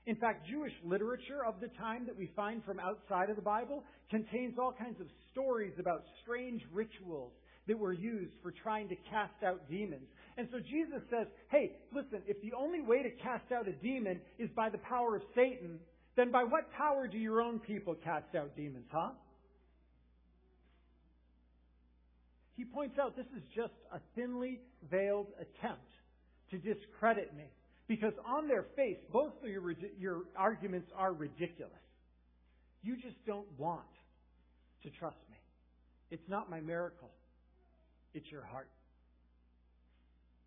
In 0.05 0.15
fact, 0.15 0.48
Jewish 0.50 0.74
literature 0.84 1.46
of 1.46 1.60
the 1.60 1.67
time 1.79 2.05
that 2.05 2.17
we 2.17 2.31
find 2.36 2.63
from 2.63 2.79
outside 2.79 3.29
of 3.29 3.36
the 3.36 3.41
Bible 3.41 3.84
contains 4.10 4.55
all 4.58 4.74
kinds 4.74 5.00
of 5.00 5.08
stories 5.31 5.74
about 5.77 6.03
strange 6.24 6.62
rituals 6.74 7.34
that 7.69 7.77
were 7.77 7.93
used 7.93 8.33
for 8.41 8.51
trying 8.51 8.89
to 8.89 8.95
cast 9.09 9.43
out 9.45 9.69
demons. 9.69 10.07
And 10.38 10.47
so 10.51 10.59
Jesus 10.59 11.01
says, 11.09 11.27
hey, 11.49 11.73
listen, 11.93 12.21
if 12.27 12.41
the 12.41 12.53
only 12.57 12.81
way 12.81 13.03
to 13.03 13.11
cast 13.11 13.51
out 13.51 13.67
a 13.67 13.71
demon 13.71 14.19
is 14.39 14.49
by 14.55 14.69
the 14.69 14.79
power 14.79 15.15
of 15.15 15.21
Satan, 15.35 15.79
then 16.15 16.31
by 16.31 16.43
what 16.43 16.71
power 16.73 17.07
do 17.07 17.17
your 17.17 17.41
own 17.41 17.59
people 17.59 17.95
cast 18.03 18.35
out 18.35 18.55
demons, 18.57 18.88
huh? 18.91 19.11
He 22.57 22.65
points 22.65 22.97
out 22.99 23.15
this 23.15 23.29
is 23.38 23.43
just 23.55 23.73
a 23.93 23.99
thinly 24.15 24.59
veiled 24.89 25.27
attempt 25.39 25.88
to 26.51 26.57
discredit 26.57 27.33
me. 27.38 27.45
Because 27.88 28.13
on 28.27 28.47
their 28.47 28.65
face, 28.75 28.97
both 29.13 29.33
of 29.43 29.49
your, 29.49 29.73
your 29.99 30.23
arguments 30.35 30.89
are 30.97 31.13
ridiculous. 31.13 31.71
You 32.81 32.95
just 32.95 33.23
don't 33.25 33.47
want 33.57 33.81
to 34.83 34.89
trust 34.89 35.17
me. 35.29 35.38
It's 36.11 36.27
not 36.27 36.49
my 36.49 36.59
miracle. 36.59 37.09
It's 38.13 38.32
your 38.32 38.44
heart. 38.44 38.70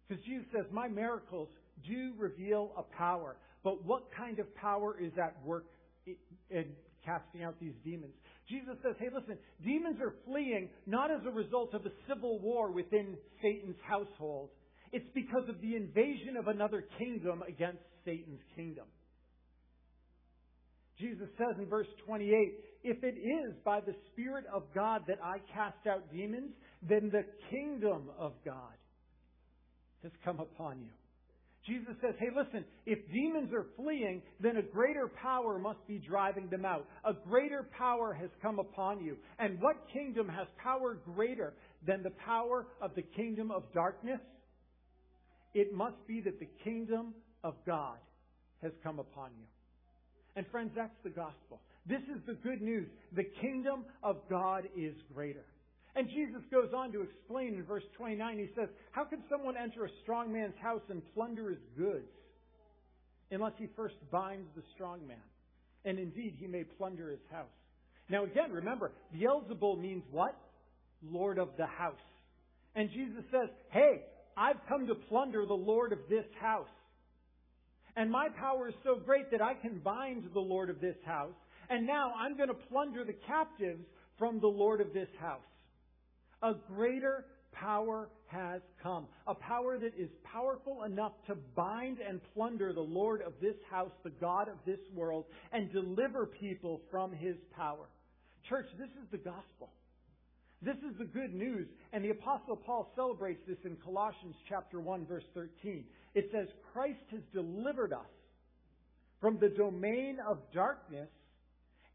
Because 0.08 0.22
Jesus 0.24 0.46
says, 0.54 0.66
My 0.72 0.88
miracles 0.88 1.48
do 1.86 2.12
reveal 2.18 2.72
a 2.76 2.82
power. 2.96 3.36
But 3.64 3.84
what 3.84 4.04
kind 4.16 4.38
of 4.38 4.54
power 4.56 4.96
is 5.00 5.12
at 5.16 5.36
work 5.44 5.66
in 6.06 6.64
casting 7.04 7.44
out 7.44 7.54
these 7.60 7.74
demons? 7.84 8.12
Jesus 8.48 8.74
says, 8.82 8.94
Hey, 8.98 9.08
listen, 9.14 9.38
demons 9.64 9.98
are 10.00 10.14
fleeing 10.26 10.68
not 10.86 11.10
as 11.10 11.20
a 11.26 11.30
result 11.30 11.74
of 11.74 11.86
a 11.86 11.92
civil 12.08 12.40
war 12.40 12.70
within 12.70 13.16
Satan's 13.40 13.78
household. 13.86 14.50
It's 14.92 15.08
because 15.14 15.48
of 15.48 15.60
the 15.62 15.76
invasion 15.76 16.36
of 16.38 16.48
another 16.48 16.84
kingdom 16.98 17.42
against 17.48 17.82
Satan's 18.04 18.42
kingdom. 18.54 18.84
Jesus 20.98 21.28
says 21.38 21.56
in 21.58 21.66
verse 21.66 21.86
28, 22.06 22.28
If 22.84 23.02
it 23.02 23.16
is 23.16 23.54
by 23.64 23.80
the 23.80 23.94
Spirit 24.12 24.44
of 24.52 24.64
God 24.74 25.02
that 25.08 25.18
I 25.24 25.38
cast 25.54 25.86
out 25.88 26.12
demons, 26.12 26.52
then 26.88 27.10
the 27.10 27.24
kingdom 27.50 28.10
of 28.18 28.32
God 28.44 28.76
has 30.02 30.12
come 30.24 30.40
upon 30.40 30.80
you. 30.80 30.90
Jesus 31.64 31.94
says, 32.00 32.14
hey, 32.18 32.26
listen, 32.34 32.64
if 32.86 32.98
demons 33.12 33.52
are 33.52 33.66
fleeing, 33.76 34.20
then 34.40 34.56
a 34.56 34.62
greater 34.62 35.08
power 35.22 35.60
must 35.60 35.86
be 35.86 35.98
driving 35.98 36.48
them 36.48 36.64
out. 36.64 36.88
A 37.04 37.12
greater 37.12 37.68
power 37.78 38.12
has 38.12 38.30
come 38.40 38.58
upon 38.58 39.04
you. 39.04 39.16
And 39.38 39.60
what 39.60 39.76
kingdom 39.92 40.28
has 40.28 40.48
power 40.60 40.98
greater 41.14 41.54
than 41.86 42.02
the 42.02 42.10
power 42.10 42.66
of 42.80 42.96
the 42.96 43.02
kingdom 43.02 43.52
of 43.52 43.62
darkness? 43.72 44.18
It 45.54 45.72
must 45.72 46.04
be 46.08 46.20
that 46.22 46.40
the 46.40 46.48
kingdom 46.64 47.14
of 47.44 47.54
God 47.64 47.98
has 48.60 48.72
come 48.82 48.98
upon 48.98 49.30
you. 49.38 49.46
And 50.34 50.46
friends, 50.50 50.72
that's 50.74 50.96
the 51.04 51.10
gospel. 51.10 51.60
This 51.86 52.02
is 52.02 52.22
the 52.26 52.34
good 52.34 52.60
news. 52.60 52.88
The 53.14 53.26
kingdom 53.40 53.84
of 54.02 54.16
God 54.28 54.64
is 54.76 54.94
greater. 55.14 55.44
And 55.94 56.08
Jesus 56.08 56.42
goes 56.50 56.70
on 56.74 56.90
to 56.92 57.02
explain 57.02 57.54
in 57.54 57.64
verse 57.64 57.84
29, 57.98 58.38
he 58.38 58.48
says, 58.56 58.68
How 58.92 59.04
can 59.04 59.22
someone 59.28 59.56
enter 59.56 59.84
a 59.84 59.90
strong 60.02 60.32
man's 60.32 60.54
house 60.62 60.80
and 60.88 61.02
plunder 61.14 61.50
his 61.50 61.58
goods 61.76 62.08
unless 63.30 63.52
he 63.58 63.68
first 63.76 63.96
binds 64.10 64.48
the 64.56 64.62
strong 64.74 65.06
man? 65.06 65.18
And 65.84 65.98
indeed, 65.98 66.36
he 66.38 66.46
may 66.46 66.64
plunder 66.64 67.10
his 67.10 67.20
house. 67.30 67.50
Now 68.08 68.24
again, 68.24 68.52
remember, 68.52 68.92
Beelzebul 69.14 69.80
means 69.80 70.04
what? 70.10 70.36
Lord 71.02 71.38
of 71.38 71.50
the 71.58 71.66
house. 71.66 71.94
And 72.74 72.90
Jesus 72.90 73.24
says, 73.30 73.50
Hey, 73.70 74.02
I've 74.36 74.56
come 74.68 74.86
to 74.86 74.94
plunder 74.94 75.44
the 75.44 75.52
Lord 75.52 75.92
of 75.92 75.98
this 76.08 76.24
house. 76.40 76.68
And 77.96 78.10
my 78.10 78.28
power 78.28 78.68
is 78.68 78.74
so 78.84 78.96
great 78.96 79.30
that 79.32 79.42
I 79.42 79.54
can 79.54 79.78
bind 79.78 80.24
the 80.32 80.40
Lord 80.40 80.70
of 80.70 80.80
this 80.80 80.96
house. 81.04 81.34
And 81.68 81.86
now 81.86 82.14
I'm 82.18 82.36
going 82.36 82.48
to 82.48 82.54
plunder 82.54 83.04
the 83.04 83.16
captives 83.26 83.84
from 84.18 84.40
the 84.40 84.46
Lord 84.46 84.80
of 84.80 84.94
this 84.94 85.08
house. 85.20 85.40
A 86.42 86.54
greater 86.74 87.26
power 87.52 88.08
has 88.26 88.62
come. 88.82 89.06
A 89.26 89.34
power 89.34 89.78
that 89.78 89.92
is 89.96 90.08
powerful 90.24 90.84
enough 90.84 91.12
to 91.26 91.36
bind 91.54 91.98
and 91.98 92.20
plunder 92.34 92.72
the 92.72 92.80
Lord 92.80 93.22
of 93.22 93.34
this 93.40 93.56
house, 93.70 93.92
the 94.02 94.10
God 94.10 94.48
of 94.48 94.56
this 94.66 94.80
world, 94.94 95.26
and 95.52 95.72
deliver 95.72 96.26
people 96.26 96.80
from 96.90 97.12
his 97.12 97.36
power. 97.56 97.86
Church, 98.48 98.66
this 98.78 98.88
is 98.88 99.08
the 99.10 99.18
gospel. 99.18 99.70
This 100.62 100.76
is 100.76 100.96
the 100.98 101.04
good 101.04 101.34
news, 101.34 101.66
and 101.92 102.04
the 102.04 102.10
apostle 102.10 102.56
Paul 102.56 102.92
celebrates 102.94 103.40
this 103.48 103.58
in 103.64 103.76
Colossians 103.84 104.36
chapter 104.48 104.80
1 104.80 105.06
verse 105.06 105.24
13. 105.34 105.84
It 106.14 106.30
says, 106.32 106.46
Christ 106.72 107.00
has 107.10 107.20
delivered 107.34 107.92
us 107.92 108.06
from 109.20 109.38
the 109.40 109.48
domain 109.48 110.18
of 110.28 110.38
darkness 110.54 111.08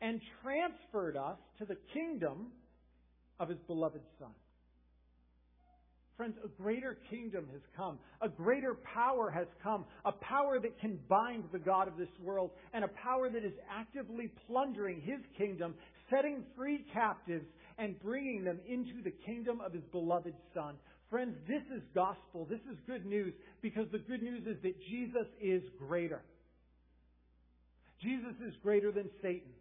and 0.01 0.21
transferred 0.43 1.15
us 1.15 1.37
to 1.59 1.65
the 1.65 1.77
kingdom 1.93 2.47
of 3.39 3.49
his 3.49 3.59
beloved 3.67 4.01
Son. 4.19 4.31
Friends, 6.17 6.35
a 6.43 6.47
greater 6.61 6.97
kingdom 7.11 7.47
has 7.51 7.61
come. 7.75 7.99
A 8.21 8.29
greater 8.29 8.73
power 8.73 9.29
has 9.29 9.45
come. 9.61 9.85
A 10.03 10.11
power 10.11 10.59
that 10.59 10.79
can 10.79 10.97
bind 11.07 11.43
the 11.51 11.59
God 11.59 11.87
of 11.87 11.95
this 11.95 12.09
world 12.23 12.49
and 12.73 12.83
a 12.83 12.87
power 12.87 13.29
that 13.29 13.45
is 13.45 13.53
actively 13.71 14.31
plundering 14.47 14.99
his 14.99 15.19
kingdom, 15.37 15.75
setting 16.09 16.43
free 16.55 16.83
captives 16.91 17.45
and 17.77 18.01
bringing 18.01 18.43
them 18.43 18.59
into 18.67 19.03
the 19.03 19.11
kingdom 19.11 19.61
of 19.61 19.73
his 19.73 19.83
beloved 19.91 20.33
Son. 20.55 20.73
Friends, 21.11 21.35
this 21.47 21.61
is 21.75 21.83
gospel. 21.93 22.47
This 22.49 22.61
is 22.71 22.77
good 22.87 23.05
news 23.05 23.33
because 23.61 23.85
the 23.91 23.99
good 23.99 24.23
news 24.23 24.41
is 24.47 24.57
that 24.63 24.75
Jesus 24.89 25.27
is 25.39 25.61
greater. 25.77 26.23
Jesus 28.01 28.33
is 28.45 28.53
greater 28.63 28.91
than 28.91 29.09
Satan. 29.21 29.53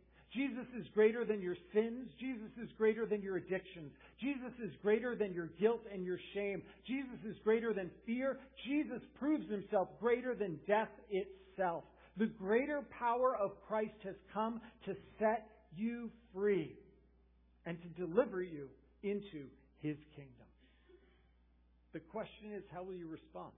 Greater 0.96 1.26
than 1.26 1.42
your 1.42 1.56
sins. 1.74 2.08
Jesus 2.18 2.48
is 2.56 2.70
greater 2.78 3.04
than 3.04 3.20
your 3.20 3.36
addictions. 3.36 3.92
Jesus 4.18 4.52
is 4.64 4.70
greater 4.82 5.14
than 5.14 5.34
your 5.34 5.50
guilt 5.60 5.82
and 5.92 6.06
your 6.06 6.18
shame. 6.32 6.62
Jesus 6.86 7.18
is 7.28 7.36
greater 7.44 7.74
than 7.74 7.90
fear. 8.06 8.38
Jesus 8.66 9.02
proves 9.18 9.44
himself 9.50 9.88
greater 10.00 10.34
than 10.34 10.58
death 10.66 10.88
itself. 11.10 11.84
The 12.16 12.24
greater 12.24 12.80
power 12.98 13.36
of 13.36 13.50
Christ 13.68 13.98
has 14.04 14.14
come 14.32 14.62
to 14.86 14.96
set 15.18 15.46
you 15.76 16.10
free 16.32 16.72
and 17.66 17.76
to 17.82 17.88
deliver 17.88 18.42
you 18.42 18.68
into 19.02 19.44
his 19.82 19.98
kingdom. 20.16 20.46
The 21.92 22.00
question 22.00 22.54
is, 22.56 22.62
how 22.72 22.82
will 22.84 22.94
you 22.94 23.08
respond? 23.08 23.52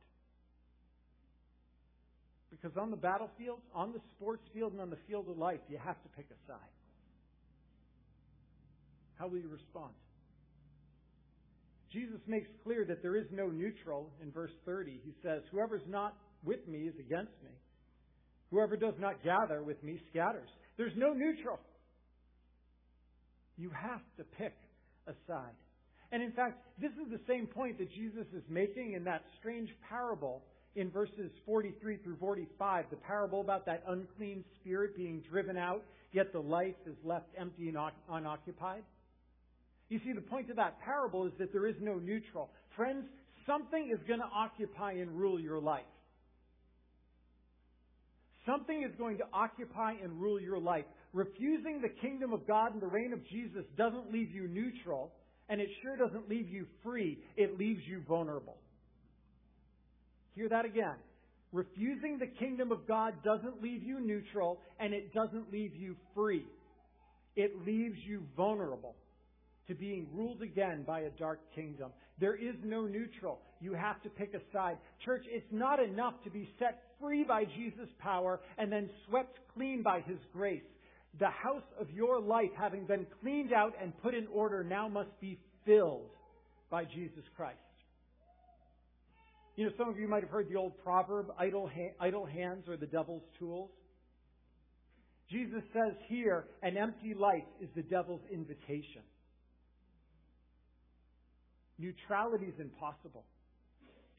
Because 2.50 2.76
on 2.76 2.90
the 2.90 2.97
battlefield, 2.97 3.61
on 3.73 3.92
the 3.92 4.00
sports 4.16 4.42
field, 4.52 4.73
and 4.73 4.80
on 4.80 4.90
the 4.90 4.99
field 5.07 5.28
of 5.28 5.38
life, 5.38 5.61
you 5.68 5.78
have 5.78 6.02
to 6.02 6.09
pick 6.16 6.26
a 6.33 6.50
side. 6.50 6.59
How 9.18 9.26
will 9.26 9.38
you 9.38 9.48
respond? 9.48 9.92
Jesus 11.92 12.20
makes 12.26 12.48
clear 12.64 12.84
that 12.84 13.02
there 13.02 13.16
is 13.16 13.26
no 13.32 13.46
neutral 13.48 14.10
in 14.22 14.30
verse 14.30 14.52
30. 14.66 15.00
He 15.04 15.14
says, 15.22 15.42
Whoever's 15.50 15.87
not 15.88 16.14
with 16.44 16.66
me 16.68 16.80
is 16.80 16.94
against 16.98 17.32
me. 17.42 17.50
Whoever 18.50 18.76
does 18.76 18.94
not 18.98 19.22
gather 19.25 19.62
with 19.62 19.82
me 19.82 19.98
scatters. 20.10 20.48
There's 20.76 20.92
no 20.96 21.12
neutral. 21.12 21.58
You 23.56 23.70
have 23.70 24.02
to 24.18 24.25
pick 24.25 24.54
a 25.06 25.12
side. 25.26 25.56
And 26.12 26.22
in 26.22 26.32
fact, 26.32 26.62
this 26.80 26.92
is 26.92 27.10
the 27.10 27.20
same 27.26 27.46
point 27.46 27.78
that 27.78 27.90
Jesus 27.90 28.26
is 28.34 28.42
making 28.48 28.92
in 28.94 29.04
that 29.04 29.22
strange 29.38 29.70
parable 29.88 30.42
in 30.76 30.90
verses 30.90 31.30
43 31.44 31.96
through 31.98 32.16
45, 32.16 32.84
the 32.90 32.96
parable 32.96 33.40
about 33.40 33.66
that 33.66 33.82
unclean 33.88 34.44
spirit 34.60 34.96
being 34.96 35.22
driven 35.28 35.56
out, 35.56 35.82
yet 36.12 36.32
the 36.32 36.40
life 36.40 36.76
is 36.87 36.94
left 37.04 37.26
empty 37.37 37.68
and 37.68 37.76
unoccupied. 38.08 38.84
You 39.88 40.00
see, 40.04 40.12
the 40.12 40.21
point 40.21 40.50
of 40.50 40.57
that 40.57 40.80
parable 40.80 41.26
is 41.26 41.33
that 41.38 41.52
there 41.52 41.66
is 41.66 41.76
no 41.80 41.95
neutral. 41.95 42.50
Friends, 42.76 43.04
something 43.47 43.90
is 43.92 43.99
going 44.07 44.21
to 44.21 44.26
occupy 44.26 44.92
and 44.92 45.11
rule 45.18 45.40
your 45.40 45.61
life. 45.61 45.87
Something 48.47 48.83
is 48.83 48.95
going 48.99 49.18
to 49.18 49.25
occupy 49.33 49.95
and 50.02 50.21
rule 50.21 50.40
your 50.40 50.59
life. 50.59 50.85
Refusing 51.12 51.80
the 51.80 51.88
kingdom 51.88 52.33
of 52.33 52.47
God 52.47 52.73
and 52.73 52.83
the 52.83 52.87
reign 52.87 53.12
of 53.12 53.26
Jesus 53.28 53.64
doesn't 53.76 54.12
leave 54.12 54.30
you 54.30 54.47
neutral, 54.47 55.12
and 55.49 55.61
it 55.61 55.68
sure 55.83 55.97
doesn't 55.97 56.28
leave 56.28 56.49
you 56.49 56.66
free. 56.83 57.18
It 57.37 57.59
leaves 57.59 57.80
you 57.87 58.02
vulnerable. 58.07 58.59
Hear 60.35 60.50
that 60.50 60.66
again. 60.66 60.97
Refusing 61.50 62.18
the 62.18 62.26
kingdom 62.26 62.73
of 62.73 62.87
God 62.87 63.14
doesn't 63.25 63.62
leave 63.62 63.83
you 63.83 64.00
neutral, 64.00 64.61
and 64.78 64.92
it 64.92 65.14
doesn't 65.14 65.50
leave 65.50 65.75
you 65.75 65.97
free. 66.14 66.45
It 67.37 67.66
leaves 67.66 67.97
you 68.07 68.23
vulnerable 68.37 68.95
to 69.68 69.75
being 69.75 70.08
ruled 70.12 70.42
again 70.42 70.82
by 70.87 71.00
a 71.00 71.10
dark 71.10 71.40
kingdom. 71.54 71.90
There 72.18 72.34
is 72.34 72.54
no 72.64 72.87
neutral. 72.87 73.40
You 73.60 73.75
have 73.75 74.02
to 74.02 74.08
pick 74.08 74.34
a 74.34 74.40
side. 74.52 74.78
Church, 75.04 75.25
it's 75.28 75.46
not 75.52 75.80
enough 75.82 76.14
to 76.25 76.30
be 76.30 76.48
set 76.58 76.82
free 77.00 77.25
by 77.25 77.44
Jesus' 77.44 77.88
power 77.98 78.40
and 78.56 78.72
then 78.72 78.90
swept 79.08 79.38
clean 79.54 79.82
by 79.82 80.00
His 80.00 80.18
grace. 80.32 80.62
The 81.18 81.30
house 81.30 81.62
of 81.80 81.90
your 81.90 82.20
life, 82.20 82.50
having 82.58 82.87
been 82.87 83.06
cleaned 83.20 83.52
out 83.52 83.75
and 83.80 83.96
put 84.02 84.14
in 84.14 84.26
order, 84.28 84.64
now 84.64 84.88
must 84.88 85.18
be 85.20 85.38
filled 85.64 86.10
by 86.70 86.84
Jesus 86.84 87.25
Christ. 87.37 87.58
You 89.56 89.66
know, 89.66 89.72
some 89.76 89.88
of 89.88 89.98
you 89.98 90.06
might 90.06 90.22
have 90.22 90.30
heard 90.30 90.48
the 90.48 90.56
old 90.56 90.78
proverb, 90.84 91.32
idle, 91.38 91.68
ha- 91.68 91.94
idle 92.00 92.25
hands 92.25 92.68
are 92.68 92.76
the 92.76 92.87
devil's 92.87 93.25
tools. 93.38 93.70
Jesus 95.30 95.62
says 95.72 95.94
here, 96.06 96.44
an 96.62 96.76
empty 96.76 97.12
life 97.12 97.42
is 97.60 97.68
the 97.75 97.82
devil's 97.82 98.22
invitation. 98.32 99.02
Neutrality 101.78 102.47
is 102.47 102.58
impossible. 102.58 103.25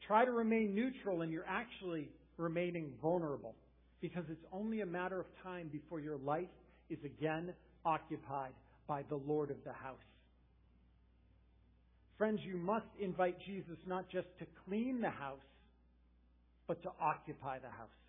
Try 0.06 0.24
to 0.24 0.32
remain 0.32 0.74
neutral 0.74 1.22
and 1.22 1.30
you're 1.30 1.46
actually 1.48 2.08
remaining 2.36 2.92
vulnerable 3.02 3.54
because 4.00 4.24
it's 4.30 4.44
only 4.52 4.80
a 4.80 4.86
matter 4.86 5.20
of 5.20 5.26
time 5.42 5.68
before 5.70 6.00
your 6.00 6.16
life 6.16 6.48
is 6.88 6.98
again 7.04 7.52
occupied 7.84 8.52
by 8.88 9.02
the 9.08 9.16
Lord 9.16 9.50
of 9.50 9.58
the 9.64 9.72
house. 9.72 9.98
Friends, 12.16 12.40
you 12.44 12.56
must 12.56 12.86
invite 12.98 13.36
Jesus 13.46 13.78
not 13.86 14.08
just 14.10 14.26
to 14.38 14.46
clean 14.66 15.00
the 15.00 15.10
house, 15.10 15.38
but 16.66 16.82
to 16.82 16.90
occupy 17.00 17.58
the 17.58 17.68
house. 17.68 17.99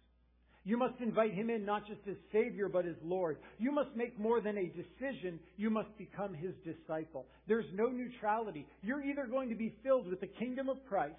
You 0.63 0.77
must 0.77 0.99
invite 0.99 1.33
him 1.33 1.49
in 1.49 1.65
not 1.65 1.87
just 1.87 2.01
as 2.07 2.15
Savior, 2.31 2.69
but 2.69 2.85
as 2.85 2.95
Lord. 3.03 3.37
You 3.57 3.71
must 3.71 3.95
make 3.95 4.19
more 4.19 4.41
than 4.41 4.57
a 4.57 4.67
decision. 4.67 5.39
You 5.57 5.71
must 5.71 5.97
become 5.97 6.35
his 6.35 6.53
disciple. 6.63 7.25
There's 7.47 7.65
no 7.73 7.87
neutrality. 7.87 8.67
You're 8.83 9.03
either 9.03 9.25
going 9.25 9.49
to 9.49 9.55
be 9.55 9.73
filled 9.83 10.07
with 10.07 10.21
the 10.21 10.27
kingdom 10.27 10.69
of 10.69 10.77
Christ 10.87 11.15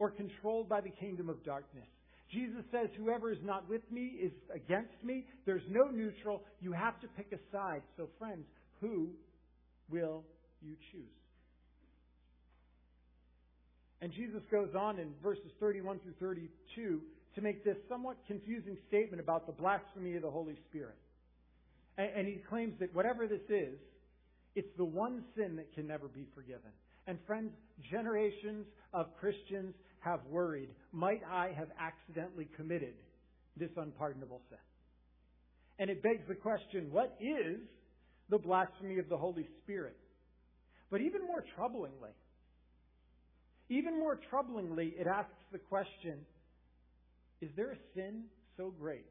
or 0.00 0.10
controlled 0.10 0.68
by 0.68 0.80
the 0.80 0.90
kingdom 0.90 1.28
of 1.28 1.44
darkness. 1.44 1.86
Jesus 2.32 2.64
says, 2.72 2.88
Whoever 2.96 3.30
is 3.30 3.38
not 3.44 3.68
with 3.68 3.82
me 3.92 4.18
is 4.20 4.32
against 4.52 5.04
me. 5.04 5.24
There's 5.46 5.62
no 5.68 5.84
neutral. 5.84 6.42
You 6.60 6.72
have 6.72 7.00
to 7.00 7.08
pick 7.16 7.32
a 7.32 7.56
side. 7.56 7.82
So, 7.96 8.08
friends, 8.18 8.44
who 8.80 9.10
will 9.88 10.24
you 10.62 10.74
choose? 10.90 11.02
And 14.02 14.12
Jesus 14.12 14.42
goes 14.50 14.70
on 14.78 14.98
in 14.98 15.12
verses 15.22 15.50
31 15.60 16.00
through 16.00 16.14
32 16.18 17.00
to 17.40 17.44
make 17.44 17.64
this 17.64 17.76
somewhat 17.88 18.16
confusing 18.26 18.76
statement 18.88 19.20
about 19.20 19.46
the 19.46 19.52
blasphemy 19.52 20.14
of 20.16 20.22
the 20.22 20.30
Holy 20.30 20.56
Spirit. 20.68 20.96
And, 21.96 22.10
and 22.16 22.26
he 22.26 22.42
claims 22.48 22.74
that 22.80 22.94
whatever 22.94 23.26
this 23.26 23.40
is, 23.48 23.78
it's 24.54 24.68
the 24.76 24.84
one 24.84 25.24
sin 25.36 25.56
that 25.56 25.72
can 25.74 25.86
never 25.86 26.08
be 26.08 26.26
forgiven. 26.34 26.70
And 27.06 27.18
friends, 27.26 27.52
generations 27.90 28.66
of 28.92 29.06
Christians 29.18 29.74
have 30.00 30.20
worried, 30.28 30.68
might 30.92 31.22
I 31.30 31.52
have 31.56 31.68
accidentally 31.78 32.48
committed 32.56 32.94
this 33.56 33.70
unpardonable 33.76 34.42
sin? 34.50 34.58
And 35.78 35.88
it 35.88 36.02
begs 36.02 36.22
the 36.28 36.34
question, 36.34 36.88
what 36.90 37.16
is 37.20 37.58
the 38.28 38.38
blasphemy 38.38 38.98
of 38.98 39.08
the 39.08 39.16
Holy 39.16 39.48
Spirit? 39.62 39.96
But 40.90 41.00
even 41.00 41.26
more 41.26 41.44
troublingly, 41.58 42.12
even 43.70 43.98
more 43.98 44.18
troublingly, 44.30 45.00
it 45.00 45.06
asks 45.06 45.30
the 45.52 45.58
question, 45.58 46.18
is 47.40 47.50
there 47.56 47.72
a 47.72 47.76
sin 47.94 48.24
so 48.56 48.72
great 48.78 49.06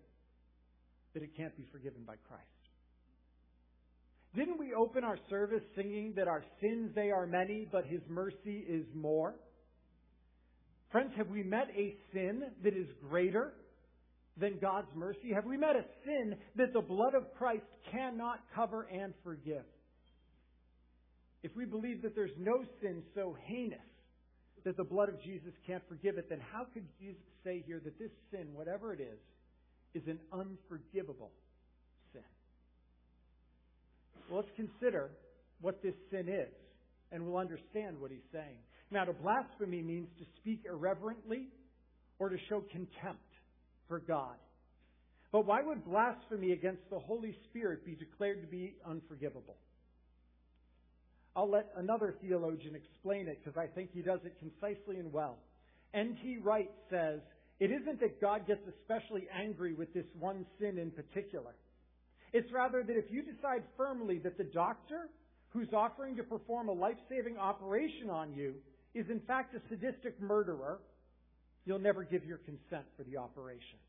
that 1.14 1.24
it 1.24 1.36
can't 1.36 1.56
be 1.58 1.66
forgiven 1.72 2.04
by 2.06 2.16
Christ? 2.28 2.46
Didn't 4.36 4.60
we 4.60 4.74
open 4.74 5.04
our 5.04 5.18
service 5.30 5.64
singing 5.76 6.14
that 6.16 6.28
our 6.28 6.44
sins, 6.62 6.92
they 6.94 7.10
are 7.10 7.26
many, 7.26 7.68
but 7.72 7.86
His 7.86 8.02
mercy 8.08 8.64
is 8.68 8.86
more? 8.94 9.34
Friends, 10.92 11.12
have 11.18 11.30
we 11.30 11.44
met 11.44 11.68
a 11.76 11.96
sin 12.14 12.44
that 12.64 12.74
is 12.74 12.88
greater 13.10 13.54
than 14.38 14.60
God's 14.60 14.90
mercy? 14.96 15.32
Have 15.34 15.46
we 15.46 15.58
met 15.58 15.76
a 15.76 15.84
sin 16.06 16.36
that 16.56 16.74
the 16.74 16.82
blood 16.82 17.16
of 17.16 17.34
Christ 17.38 17.66
cannot 17.92 18.40
cover 18.56 18.84
and 18.84 19.14
forgive? 19.24 19.66
If 21.42 21.56
we 21.56 21.66
believe 21.66 22.02
that 22.04 22.16
there's 22.16 22.38
no 22.38 22.64
sin 22.82 23.02
so 23.16 23.36
heinous 23.46 23.80
that 24.66 24.78
the 24.78 24.84
blood 24.84 25.10
of 25.10 25.22
Jesus 25.22 25.54
can't 25.66 25.84
forgive 25.88 26.18
it, 26.18 26.30
then 26.30 26.42
how 26.52 26.66
could 26.74 26.86
Jesus 27.00 27.22
say 27.44 27.64
here 27.66 27.82
that 27.84 27.98
this 28.00 28.12
sin, 28.32 28.48
whatever 28.54 28.94
it 28.94 29.00
is, 29.00 29.20
is 29.94 30.08
an 30.08 30.20
unforgivable 30.32 31.32
sin? 32.14 32.22
Well, 34.30 34.42
let's 34.42 34.56
consider 34.56 35.10
what 35.62 35.82
this 35.82 35.96
sin 36.12 36.30
is, 36.30 36.54
and 37.12 37.26
we'll 37.26 37.38
understand 37.38 38.00
what 38.00 38.12
he's 38.12 38.28
saying. 38.32 38.58
Now, 38.92 39.06
to 39.06 39.14
blasphemy 39.14 39.82
means 39.82 40.08
to 40.18 40.26
speak 40.42 40.64
irreverently 40.66 41.48
or 42.18 42.30
to 42.30 42.38
show 42.50 42.62
contempt 42.72 43.22
for 43.88 44.00
God. 44.00 44.36
But 45.32 45.46
why 45.46 45.62
would 45.62 45.86
blasphemy 45.86 46.54
against 46.54 46.82
the 46.90 47.00
Holy 47.00 47.36
Spirit 47.50 47.86
be 47.86 47.96
declared 47.96 48.42
to 48.42 48.48
be 48.48 48.76
unforgivable? 48.88 49.58
I'll 51.40 51.50
let 51.50 51.72
another 51.78 52.16
theologian 52.22 52.76
explain 52.76 53.30
it 53.30 53.40
because 53.42 53.58
I 53.58 53.68
think 53.68 53.92
he 53.94 54.02
does 54.02 54.20
it 54.26 54.36
concisely 54.40 54.98
and 54.98 55.14
well. 55.14 55.38
N.T. 55.94 56.40
Wright 56.44 56.70
says, 56.90 57.22
It 57.62 57.72
isn't 57.72 58.02
that 58.02 58.20
God 58.20 58.46
gets 58.46 58.60
especially 58.68 59.26
angry 59.34 59.72
with 59.72 59.94
this 59.94 60.04
one 60.20 60.46
sin 60.60 60.78
in 60.78 60.92
particular. 60.92 61.56
It's 62.34 62.52
rather 62.52 62.84
that 62.84 62.98
if 62.98 63.06
you 63.10 63.22
decide 63.22 63.64
firmly 63.78 64.20
that 64.20 64.38
the 64.38 64.44
doctor 64.44 65.08
who's 65.52 65.70
offering 65.72 66.18
to 66.18 66.24
perform 66.24 66.68
a 66.68 66.74
life 66.74 66.98
saving 67.08 67.38
operation 67.38 68.10
on 68.10 68.34
you 68.34 68.56
is 68.94 69.06
in 69.10 69.22
fact 69.22 69.56
a 69.56 69.62
sadistic 69.70 70.22
murderer, 70.22 70.80
you'll 71.64 71.80
never 71.80 72.04
give 72.04 72.26
your 72.26 72.40
consent 72.40 72.84
for 72.98 73.04
the 73.04 73.16
operation. 73.16 73.80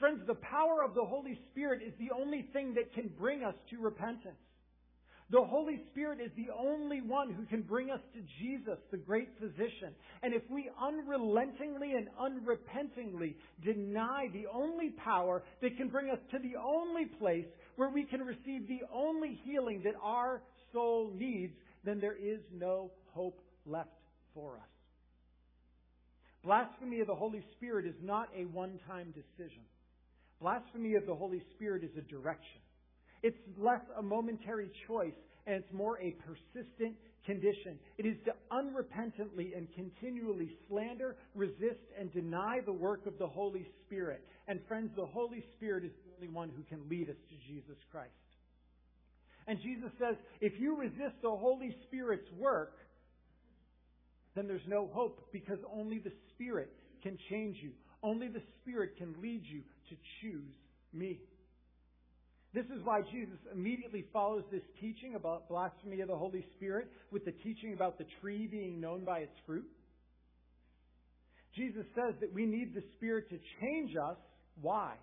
Friends, 0.00 0.18
the 0.26 0.34
power 0.34 0.82
of 0.84 0.96
the 0.96 1.04
Holy 1.04 1.38
Spirit 1.52 1.80
is 1.80 1.92
the 2.00 2.10
only 2.12 2.42
thing 2.52 2.74
that 2.74 2.92
can 2.92 3.08
bring 3.16 3.44
us 3.44 3.54
to 3.70 3.78
repentance. 3.78 4.34
The 5.34 5.42
Holy 5.42 5.80
Spirit 5.90 6.20
is 6.20 6.30
the 6.36 6.52
only 6.56 7.00
one 7.00 7.32
who 7.34 7.44
can 7.46 7.62
bring 7.62 7.90
us 7.90 7.98
to 8.14 8.20
Jesus, 8.38 8.78
the 8.92 8.96
great 8.96 9.30
physician. 9.40 9.92
And 10.22 10.32
if 10.32 10.42
we 10.48 10.70
unrelentingly 10.80 11.90
and 11.94 12.06
unrepentingly 12.20 13.34
deny 13.64 14.28
the 14.32 14.44
only 14.54 14.90
power 14.90 15.42
that 15.60 15.76
can 15.76 15.88
bring 15.88 16.08
us 16.08 16.20
to 16.30 16.38
the 16.38 16.54
only 16.64 17.06
place 17.06 17.46
where 17.74 17.90
we 17.90 18.04
can 18.04 18.20
receive 18.20 18.68
the 18.68 18.82
only 18.94 19.40
healing 19.42 19.82
that 19.82 19.94
our 20.00 20.40
soul 20.72 21.10
needs, 21.12 21.54
then 21.82 21.98
there 21.98 22.16
is 22.16 22.38
no 22.56 22.92
hope 23.10 23.40
left 23.66 23.90
for 24.34 24.54
us. 24.54 24.68
Blasphemy 26.44 27.00
of 27.00 27.08
the 27.08 27.14
Holy 27.16 27.44
Spirit 27.56 27.86
is 27.86 27.96
not 28.00 28.28
a 28.36 28.44
one-time 28.44 29.12
decision. 29.12 29.62
Blasphemy 30.40 30.94
of 30.94 31.06
the 31.06 31.14
Holy 31.16 31.42
Spirit 31.56 31.82
is 31.82 31.90
a 31.98 32.02
direction. 32.02 32.60
It's 33.24 33.38
less 33.58 33.80
a 33.98 34.02
momentary 34.02 34.70
choice 34.86 35.16
and 35.46 35.56
it's 35.56 35.72
more 35.72 35.98
a 35.98 36.14
persistent 36.26 36.94
condition. 37.24 37.78
It 37.96 38.04
is 38.04 38.16
to 38.26 38.34
unrepentantly 38.52 39.56
and 39.56 39.66
continually 39.74 40.50
slander, 40.68 41.16
resist, 41.34 41.80
and 41.98 42.12
deny 42.12 42.60
the 42.64 42.72
work 42.72 43.06
of 43.06 43.18
the 43.18 43.26
Holy 43.26 43.66
Spirit. 43.86 44.22
And 44.46 44.60
friends, 44.68 44.90
the 44.94 45.06
Holy 45.06 45.42
Spirit 45.56 45.84
is 45.86 45.92
the 46.04 46.14
only 46.16 46.34
one 46.34 46.50
who 46.54 46.62
can 46.64 46.86
lead 46.90 47.08
us 47.08 47.16
to 47.30 47.34
Jesus 47.50 47.78
Christ. 47.90 48.10
And 49.46 49.58
Jesus 49.62 49.90
says, 49.98 50.16
if 50.42 50.60
you 50.60 50.76
resist 50.76 51.16
the 51.22 51.30
Holy 51.30 51.74
Spirit's 51.86 52.30
work, 52.38 52.76
then 54.34 54.46
there's 54.46 54.68
no 54.68 54.90
hope 54.92 55.28
because 55.32 55.58
only 55.74 55.98
the 55.98 56.12
Spirit 56.34 56.70
can 57.02 57.16
change 57.30 57.56
you. 57.62 57.70
Only 58.02 58.28
the 58.28 58.42
Spirit 58.60 58.98
can 58.98 59.14
lead 59.22 59.44
you 59.44 59.62
to 59.88 59.96
choose 60.20 60.52
me. 60.92 61.20
This 62.54 62.66
is 62.66 62.84
why 62.84 63.00
Jesus 63.10 63.38
immediately 63.52 64.04
follows 64.12 64.44
this 64.52 64.62
teaching 64.80 65.16
about 65.16 65.48
blasphemy 65.48 66.00
of 66.00 66.08
the 66.08 66.16
Holy 66.16 66.46
Spirit 66.56 66.86
with 67.10 67.24
the 67.24 67.32
teaching 67.32 67.74
about 67.74 67.98
the 67.98 68.06
tree 68.20 68.46
being 68.46 68.80
known 68.80 69.04
by 69.04 69.18
its 69.18 69.34
fruit. 69.44 69.66
Jesus 71.56 71.84
says 71.96 72.14
that 72.20 72.32
we 72.32 72.46
need 72.46 72.72
the 72.72 72.82
Spirit 72.96 73.28
to 73.30 73.38
change 73.60 73.96
us. 73.96 74.16
Why? 74.62 74.94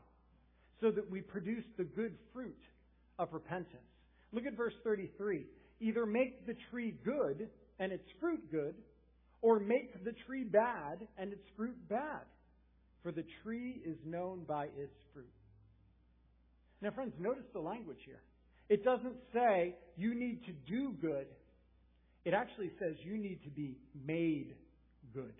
So 0.79 0.91
that 0.91 1.11
we 1.11 1.19
produce 1.19 1.65
the 1.77 1.83
good 1.83 2.15
fruit 2.33 2.57
of 3.19 3.33
repentance. 3.33 3.67
Look 4.31 4.45
at 4.45 4.55
verse 4.55 4.73
33. 4.85 5.45
Either 5.81 6.05
make 6.05 6.47
the 6.47 6.55
tree 6.69 6.95
good 7.03 7.49
and 7.79 7.91
its 7.91 8.07
fruit 8.21 8.49
good, 8.49 8.75
or 9.41 9.59
make 9.59 10.05
the 10.05 10.13
tree 10.25 10.43
bad 10.43 10.99
and 11.17 11.33
its 11.33 11.43
fruit 11.57 11.75
bad. 11.89 12.21
For 13.03 13.11
the 13.11 13.25
tree 13.43 13.81
is 13.83 13.97
known 14.05 14.43
by 14.47 14.65
its 14.65 14.95
fruit. 15.13 15.25
Now, 16.81 16.91
friends, 16.91 17.13
notice 17.19 17.45
the 17.53 17.59
language 17.59 17.99
here. 18.05 18.21
It 18.69 18.83
doesn't 18.83 19.15
say 19.33 19.75
you 19.97 20.15
need 20.15 20.43
to 20.45 20.53
do 20.71 20.93
good. 21.01 21.27
It 22.25 22.33
actually 22.33 22.71
says 22.79 22.95
you 23.03 23.17
need 23.17 23.43
to 23.43 23.49
be 23.49 23.77
made 24.05 24.55
good. 25.13 25.33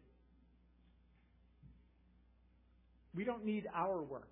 We 3.16 3.24
don't 3.24 3.46
need 3.46 3.68
our 3.76 4.02
work. 4.02 4.30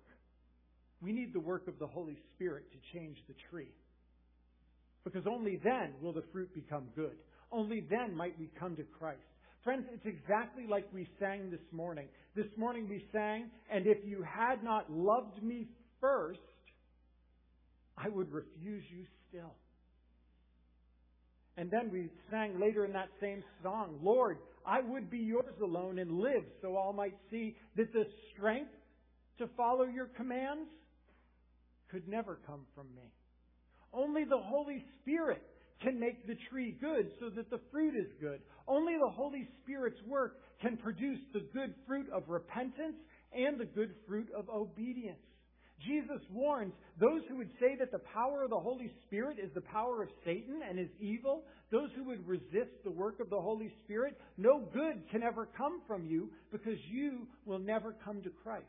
We 1.02 1.12
need 1.12 1.32
the 1.32 1.40
work 1.40 1.66
of 1.68 1.78
the 1.78 1.86
Holy 1.86 2.18
Spirit 2.34 2.64
to 2.72 2.98
change 2.98 3.16
the 3.26 3.34
tree. 3.50 3.72
Because 5.04 5.26
only 5.26 5.58
then 5.62 5.94
will 6.02 6.12
the 6.12 6.24
fruit 6.32 6.52
become 6.54 6.84
good. 6.94 7.16
Only 7.50 7.84
then 7.88 8.14
might 8.14 8.38
we 8.38 8.50
come 8.58 8.76
to 8.76 8.84
Christ. 8.98 9.20
Friends, 9.64 9.84
it's 9.92 10.06
exactly 10.06 10.66
like 10.68 10.86
we 10.92 11.08
sang 11.18 11.50
this 11.50 11.60
morning. 11.72 12.06
This 12.34 12.46
morning 12.56 12.88
we 12.88 13.04
sang, 13.12 13.50
and 13.72 13.86
if 13.86 13.98
you 14.04 14.22
had 14.22 14.62
not 14.62 14.90
loved 14.90 15.42
me 15.42 15.68
first, 16.00 16.40
I 18.02 18.08
would 18.08 18.32
refuse 18.32 18.84
you 18.90 19.04
still. 19.28 19.54
And 21.56 21.70
then 21.70 21.90
we 21.92 22.08
sang 22.30 22.58
later 22.58 22.84
in 22.84 22.92
that 22.94 23.08
same 23.20 23.42
song, 23.62 23.98
Lord, 24.02 24.38
I 24.64 24.80
would 24.80 25.10
be 25.10 25.18
yours 25.18 25.54
alone 25.62 25.98
and 25.98 26.18
live 26.18 26.44
so 26.62 26.76
all 26.76 26.92
might 26.92 27.16
see 27.30 27.56
that 27.76 27.92
the 27.92 28.04
strength 28.32 28.70
to 29.38 29.48
follow 29.56 29.84
your 29.84 30.06
commands 30.06 30.70
could 31.90 32.08
never 32.08 32.38
come 32.46 32.60
from 32.74 32.86
me. 32.94 33.12
Only 33.92 34.24
the 34.24 34.38
Holy 34.38 34.84
Spirit 35.00 35.42
can 35.82 35.98
make 35.98 36.26
the 36.26 36.36
tree 36.50 36.76
good 36.80 37.10
so 37.18 37.30
that 37.30 37.50
the 37.50 37.60
fruit 37.72 37.94
is 37.94 38.06
good. 38.20 38.40
Only 38.68 38.94
the 38.94 39.10
Holy 39.10 39.48
Spirit's 39.62 40.00
work 40.06 40.38
can 40.60 40.76
produce 40.76 41.20
the 41.32 41.44
good 41.52 41.74
fruit 41.86 42.08
of 42.12 42.24
repentance 42.28 42.96
and 43.32 43.58
the 43.58 43.64
good 43.64 43.94
fruit 44.06 44.28
of 44.36 44.48
obedience. 44.48 45.18
Jesus 45.86 46.20
warns 46.30 46.74
those 46.98 47.22
who 47.28 47.36
would 47.38 47.50
say 47.58 47.74
that 47.78 47.90
the 47.90 48.00
power 48.12 48.42
of 48.42 48.50
the 48.50 48.58
Holy 48.58 48.92
Spirit 49.06 49.38
is 49.42 49.50
the 49.54 49.62
power 49.62 50.02
of 50.02 50.10
Satan 50.24 50.60
and 50.68 50.78
is 50.78 50.90
evil, 51.00 51.44
those 51.70 51.88
who 51.96 52.04
would 52.04 52.26
resist 52.26 52.72
the 52.84 52.90
work 52.90 53.20
of 53.20 53.30
the 53.30 53.40
Holy 53.40 53.72
Spirit, 53.84 54.20
no 54.36 54.60
good 54.72 55.02
can 55.10 55.22
ever 55.22 55.48
come 55.56 55.80
from 55.86 56.06
you 56.06 56.30
because 56.52 56.78
you 56.90 57.26
will 57.46 57.58
never 57.58 57.94
come 58.04 58.22
to 58.22 58.30
Christ. 58.42 58.66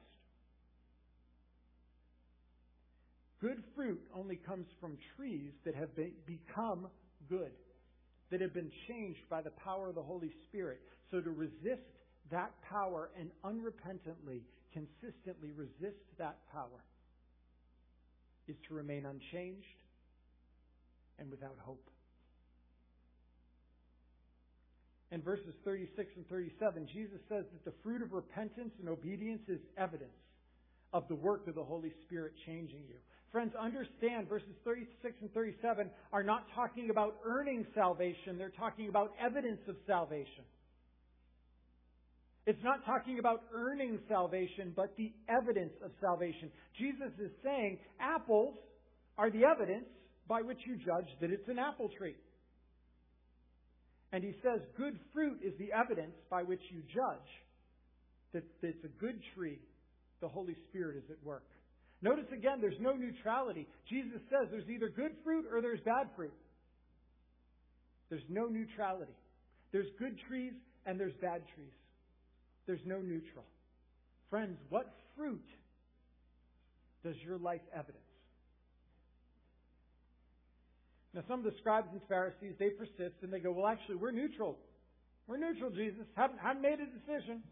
Good 3.41 3.63
fruit 3.75 3.99
only 4.15 4.35
comes 4.35 4.67
from 4.79 4.97
trees 5.17 5.51
that 5.65 5.75
have 5.75 5.89
become 6.25 6.87
good, 7.27 7.51
that 8.29 8.39
have 8.39 8.53
been 8.53 8.71
changed 8.87 9.27
by 9.29 9.41
the 9.41 9.49
power 9.49 9.89
of 9.89 9.95
the 9.95 10.03
Holy 10.03 10.31
Spirit. 10.47 10.79
So 11.09 11.19
to 11.19 11.31
resist 11.31 11.81
that 12.29 12.51
power 12.69 13.09
and 13.19 13.31
unrepentantly, 13.43 14.41
consistently 14.71 15.51
resist 15.51 15.99
that 16.17 16.37
power 16.53 16.85
is 18.51 18.57
to 18.67 18.73
remain 18.75 19.05
unchanged 19.05 19.79
and 21.17 21.31
without 21.31 21.55
hope. 21.63 21.89
In 25.11 25.21
verses 25.21 25.53
36 25.65 26.09
and 26.15 26.27
37, 26.29 26.87
Jesus 26.93 27.19
says 27.27 27.45
that 27.51 27.65
the 27.65 27.73
fruit 27.83 28.01
of 28.01 28.13
repentance 28.13 28.71
and 28.79 28.87
obedience 28.87 29.41
is 29.47 29.59
evidence 29.77 30.11
of 30.93 31.07
the 31.07 31.15
work 31.15 31.47
of 31.47 31.55
the 31.55 31.63
Holy 31.63 31.91
Spirit 32.05 32.33
changing 32.45 32.83
you. 32.87 32.95
Friends, 33.31 33.53
understand 33.55 34.27
verses 34.27 34.55
36 34.65 35.15
and 35.21 35.33
37 35.33 35.89
are 36.11 36.23
not 36.23 36.45
talking 36.53 36.89
about 36.89 37.15
earning 37.25 37.65
salvation, 37.73 38.37
they're 38.37 38.49
talking 38.49 38.89
about 38.89 39.13
evidence 39.19 39.61
of 39.67 39.75
salvation. 39.87 40.43
It's 42.47 42.63
not 42.63 42.83
talking 42.85 43.19
about 43.19 43.43
earning 43.53 43.99
salvation, 44.09 44.73
but 44.75 44.95
the 44.97 45.13
evidence 45.29 45.73
of 45.83 45.91
salvation. 46.01 46.49
Jesus 46.77 47.13
is 47.19 47.31
saying 47.43 47.77
apples 47.99 48.55
are 49.17 49.29
the 49.29 49.45
evidence 49.45 49.85
by 50.27 50.41
which 50.41 50.57
you 50.65 50.75
judge 50.75 51.07
that 51.19 51.29
it's 51.29 51.47
an 51.47 51.59
apple 51.59 51.89
tree. 51.97 52.15
And 54.11 54.23
he 54.23 54.33
says 54.41 54.59
good 54.75 54.97
fruit 55.13 55.39
is 55.43 55.53
the 55.59 55.71
evidence 55.71 56.15
by 56.29 56.43
which 56.43 56.61
you 56.71 56.81
judge 56.93 57.29
that 58.33 58.43
it's 58.61 58.83
a 58.83 58.99
good 58.99 59.19
tree. 59.35 59.59
The 60.21 60.27
Holy 60.27 60.55
Spirit 60.69 60.97
is 60.97 61.03
at 61.09 61.23
work. 61.23 61.45
Notice 62.01 62.25
again, 62.33 62.57
there's 62.59 62.79
no 62.79 62.93
neutrality. 62.93 63.67
Jesus 63.87 64.19
says 64.29 64.49
there's 64.49 64.69
either 64.69 64.89
good 64.89 65.11
fruit 65.23 65.45
or 65.51 65.61
there's 65.61 65.79
bad 65.81 66.07
fruit. 66.15 66.33
There's 68.09 68.23
no 68.29 68.47
neutrality. 68.47 69.13
There's 69.71 69.87
good 69.99 70.17
trees 70.27 70.53
and 70.85 70.99
there's 70.99 71.13
bad 71.21 71.43
trees. 71.55 71.71
There's 72.67 72.85
no 72.85 72.99
neutral. 72.99 73.45
Friends, 74.29 74.57
what 74.69 74.93
fruit 75.17 75.45
does 77.03 77.15
your 77.25 77.37
life 77.37 77.61
evidence? 77.73 77.97
Now, 81.13 81.21
some 81.27 81.39
of 81.39 81.45
the 81.45 81.57
scribes 81.59 81.87
and 81.91 82.01
Pharisees, 82.07 82.55
they 82.57 82.69
persist 82.69 83.19
and 83.21 83.33
they 83.33 83.39
go, 83.39 83.51
well, 83.51 83.67
actually, 83.67 83.95
we're 83.95 84.11
neutral. 84.11 84.57
We're 85.27 85.37
neutral, 85.37 85.69
Jesus. 85.69 86.05
Haven't, 86.15 86.39
haven't 86.39 86.61
made 86.61 86.79
a 86.79 86.87
decision. 86.87 87.43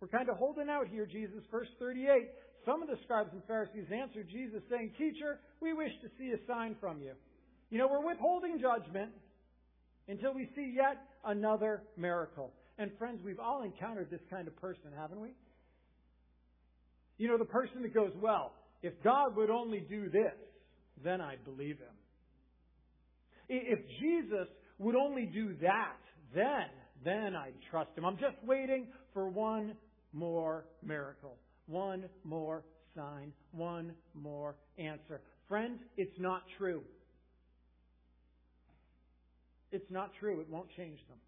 We're 0.00 0.08
kind 0.08 0.28
of 0.28 0.36
holding 0.36 0.68
out 0.68 0.86
here, 0.86 1.06
Jesus. 1.06 1.42
Verse 1.50 1.68
38. 1.78 2.28
Some 2.64 2.80
of 2.80 2.88
the 2.88 2.96
scribes 3.02 3.30
and 3.32 3.42
Pharisees 3.44 3.86
answered 3.92 4.28
Jesus, 4.30 4.62
saying, 4.70 4.92
Teacher, 4.96 5.40
we 5.60 5.72
wish 5.72 5.90
to 6.02 6.08
see 6.18 6.30
a 6.30 6.46
sign 6.46 6.76
from 6.80 7.00
you. 7.00 7.12
You 7.70 7.78
know, 7.78 7.88
we're 7.88 8.06
withholding 8.06 8.60
judgment 8.60 9.10
until 10.06 10.34
we 10.34 10.48
see 10.54 10.72
yet 10.76 10.98
another 11.24 11.82
miracle. 11.96 12.52
And 12.82 12.90
friends, 12.98 13.20
we've 13.24 13.38
all 13.38 13.62
encountered 13.62 14.10
this 14.10 14.20
kind 14.28 14.48
of 14.48 14.56
person, 14.56 14.90
haven't 14.98 15.20
we? 15.20 15.28
You 17.16 17.28
know, 17.28 17.38
the 17.38 17.44
person 17.44 17.82
that 17.82 17.94
goes, 17.94 18.10
well, 18.20 18.54
if 18.82 18.92
God 19.04 19.36
would 19.36 19.50
only 19.50 19.78
do 19.78 20.10
this, 20.10 20.34
then 21.04 21.20
I'd 21.20 21.44
believe 21.44 21.78
him. 21.78 21.94
If 23.48 23.78
Jesus 24.00 24.48
would 24.80 24.96
only 24.96 25.26
do 25.26 25.54
that, 25.62 25.96
then, 26.34 26.66
then 27.04 27.36
I'd 27.36 27.54
trust 27.70 27.90
him. 27.96 28.04
I'm 28.04 28.16
just 28.16 28.34
waiting 28.44 28.88
for 29.14 29.28
one 29.28 29.74
more 30.12 30.64
miracle, 30.82 31.36
one 31.66 32.06
more 32.24 32.64
sign, 32.96 33.32
one 33.52 33.92
more 34.12 34.56
answer. 34.76 35.20
Friends, 35.48 35.78
it's 35.96 36.18
not 36.18 36.42
true. 36.58 36.82
It's 39.70 39.88
not 39.88 40.10
true. 40.18 40.40
It 40.40 40.48
won't 40.50 40.68
change 40.76 40.98
them. 41.08 41.18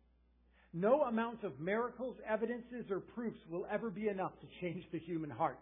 No 0.75 1.03
amount 1.03 1.45
of 1.45 1.61
miracles, 1.61 2.17
evidences, 2.29 2.91
or 2.91 2.99
proofs 2.99 3.39
will 3.49 3.65
ever 3.71 3.91
be 3.91 4.09
enough 4.09 4.33
to 4.41 4.47
change 4.61 4.85
the 4.91 4.99
human 4.99 5.31
heart. 5.31 5.59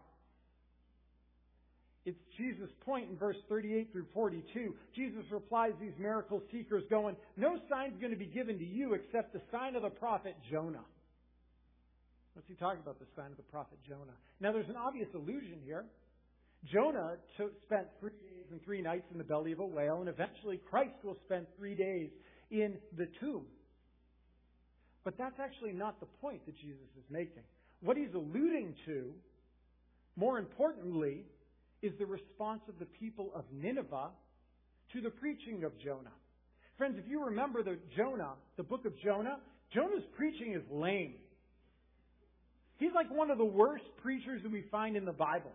It's 2.06 2.18
Jesus' 2.36 2.70
point 2.84 3.10
in 3.10 3.16
verse 3.16 3.36
38 3.48 3.92
through 3.92 4.06
42. 4.14 4.74
Jesus 4.96 5.22
replies 5.30 5.72
these 5.80 5.92
miracle 5.98 6.42
seekers 6.50 6.82
going, 6.90 7.14
No 7.36 7.58
sign's 7.70 8.00
going 8.00 8.10
to 8.10 8.18
be 8.18 8.26
given 8.26 8.58
to 8.58 8.64
you 8.64 8.94
except 8.94 9.34
the 9.34 9.42
sign 9.52 9.76
of 9.76 9.82
the 9.82 9.90
prophet 9.90 10.34
Jonah. 10.50 10.84
What's 12.32 12.48
he 12.48 12.54
talking 12.54 12.80
about, 12.80 12.98
the 12.98 13.06
sign 13.14 13.30
of 13.30 13.36
the 13.36 13.44
prophet 13.44 13.78
Jonah? 13.86 14.16
Now 14.40 14.52
there's 14.52 14.68
an 14.68 14.76
obvious 14.76 15.08
allusion 15.14 15.58
here. 15.64 15.84
Jonah 16.72 17.16
spent 17.66 17.86
three 18.00 18.10
days 18.10 18.46
and 18.50 18.64
three 18.64 18.80
nights 18.80 19.04
in 19.12 19.18
the 19.18 19.24
belly 19.24 19.52
of 19.52 19.60
a 19.60 19.66
whale, 19.66 20.00
and 20.00 20.08
eventually 20.08 20.58
Christ 20.70 20.94
will 21.04 21.18
spend 21.26 21.46
three 21.58 21.74
days 21.74 22.08
in 22.50 22.78
the 22.96 23.08
tomb. 23.20 23.44
But 25.04 25.18
that's 25.18 25.38
actually 25.40 25.72
not 25.72 25.98
the 26.00 26.06
point 26.20 26.44
that 26.46 26.56
Jesus 26.56 26.88
is 26.96 27.04
making. 27.10 27.42
What 27.80 27.96
he's 27.96 28.14
alluding 28.14 28.74
to, 28.86 29.12
more 30.16 30.38
importantly, 30.38 31.24
is 31.82 31.92
the 31.98 32.06
response 32.06 32.60
of 32.68 32.78
the 32.78 32.84
people 32.84 33.32
of 33.34 33.44
Nineveh 33.52 34.10
to 34.92 35.00
the 35.00 35.10
preaching 35.10 35.64
of 35.64 35.72
Jonah. 35.78 36.14
Friends, 36.78 36.96
if 36.98 37.08
you 37.10 37.24
remember 37.24 37.62
the 37.62 37.78
Jonah, 37.96 38.34
the 38.56 38.62
book 38.62 38.84
of 38.86 38.92
Jonah, 39.00 39.38
Jonah's 39.74 40.04
preaching 40.16 40.54
is 40.54 40.62
lame. 40.70 41.14
He's 42.78 42.92
like 42.94 43.10
one 43.10 43.30
of 43.30 43.38
the 43.38 43.44
worst 43.44 43.84
preachers 44.02 44.42
that 44.42 44.52
we 44.52 44.64
find 44.70 44.96
in 44.96 45.04
the 45.04 45.12
Bible. 45.12 45.52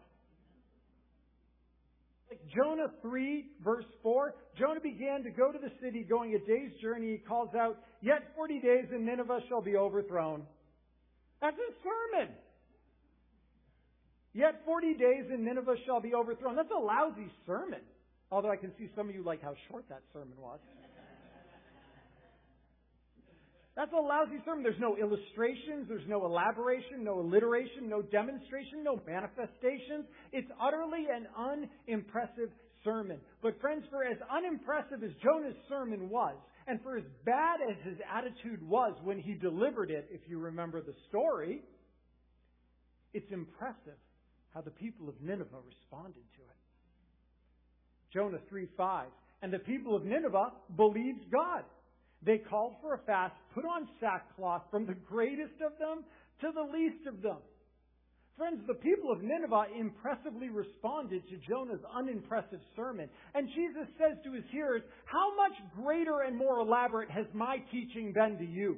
Like 2.30 2.42
Jonah 2.54 2.92
3, 3.02 3.46
verse 3.64 3.86
4, 4.04 4.36
Jonah 4.60 4.82
began 4.82 5.24
to 5.24 5.30
go 5.30 5.52
to 5.52 5.58
the 5.58 5.72
city, 5.82 6.04
going 6.04 6.36
a 6.36 6.40
day's 6.40 6.72
journey. 6.82 7.12
He 7.12 7.18
calls 7.18 7.50
out, 7.56 7.78
Yet 8.02 8.34
40 8.36 8.60
days 8.60 8.86
and 8.92 9.06
Nineveh 9.06 9.40
shall 9.48 9.62
be 9.62 9.76
overthrown. 9.76 10.44
That's 11.42 11.58
a 11.58 11.72
sermon. 11.84 12.34
Yet 14.34 14.62
40 14.66 14.94
days 14.94 15.26
and 15.32 15.46
Nineveh 15.46 15.76
shall 15.86 16.02
be 16.02 16.14
overthrown. 16.14 16.56
That's 16.56 16.72
a 16.76 16.80
lousy 16.80 17.32
sermon. 17.46 17.82
Although 18.30 18.52
I 18.52 18.58
can 18.58 18.72
see 18.78 18.90
some 18.96 19.10
of 19.10 19.16
you 19.16 19.24
like 19.24 19.42
how 19.42 19.56
short 19.72 19.86
that 19.90 20.02
sermon 20.14 20.36
was. 20.38 20.60
That's 23.78 23.94
a 23.94 24.02
lousy 24.02 24.42
sermon. 24.44 24.64
There's 24.64 24.82
no 24.82 24.98
illustrations, 24.98 25.86
there's 25.88 26.08
no 26.10 26.26
elaboration, 26.26 27.04
no 27.04 27.20
alliteration, 27.20 27.88
no 27.88 28.02
demonstration, 28.02 28.84
no 28.84 29.00
manifestations. 29.06 30.10
It's 30.34 30.50
utterly 30.60 31.06
an 31.14 31.28
unimpressive 31.38 32.50
sermon. 32.84 33.20
But 33.44 33.62
friends, 33.62 33.86
for 33.92 34.04
as 34.04 34.18
unimpressive 34.34 35.04
as 35.04 35.12
Jonah's 35.22 35.56
sermon 35.70 36.10
was, 36.10 36.34
and 36.66 36.82
for 36.82 36.98
as 36.98 37.04
bad 37.24 37.60
as 37.70 37.78
his 37.86 38.00
attitude 38.12 38.68
was 38.68 38.98
when 39.04 39.20
he 39.20 39.36
delivered 39.36 39.92
it, 39.92 40.10
if 40.10 40.22
you 40.28 40.40
remember 40.40 40.82
the 40.82 40.96
story, 41.10 41.62
it's 43.14 43.32
impressive 43.32 44.02
how 44.56 44.62
the 44.62 44.72
people 44.72 45.08
of 45.08 45.14
Nineveh 45.22 45.62
responded 45.64 46.26
to 46.34 46.42
it. 46.42 46.58
Jonah 48.12 48.40
3 48.50 48.68
5. 48.76 49.06
And 49.44 49.54
the 49.54 49.60
people 49.60 49.96
of 49.96 50.04
Nineveh 50.04 50.52
believed 50.76 51.30
God. 51.32 51.64
They 52.24 52.40
called 52.40 52.74
for 52.82 52.96
a 52.96 53.00
fast, 53.00 53.36
put 53.54 53.66
on 53.66 53.88
sackcloth 54.00 54.64
from 54.72 54.86
the 54.86 54.96
greatest 54.96 55.62
of 55.66 55.78
them 55.80 56.04
to 56.42 56.52
the 56.54 56.62
least 56.62 57.08
of 57.08 57.22
them. 57.22 57.38
Friends, 58.38 58.62
the 58.68 58.76
people 58.76 59.12
of 59.12 59.24
Nineveh 59.24 59.66
impressively 59.80 60.50
responded 60.50 61.24
to 61.30 61.38
Jonah's 61.50 61.82
unimpressive 61.96 62.60
sermon. 62.76 63.10
And 63.34 63.48
Jesus 63.50 63.88
says 63.98 64.18
to 64.24 64.34
his 64.34 64.44
hearers, 64.52 64.84
How 65.06 65.36
much 65.36 65.54
greater 65.84 66.22
and 66.22 66.38
more 66.38 66.60
elaborate 66.60 67.10
has 67.10 67.26
my 67.34 67.58
teaching 67.72 68.14
been 68.14 68.38
to 68.38 68.46
you? 68.46 68.78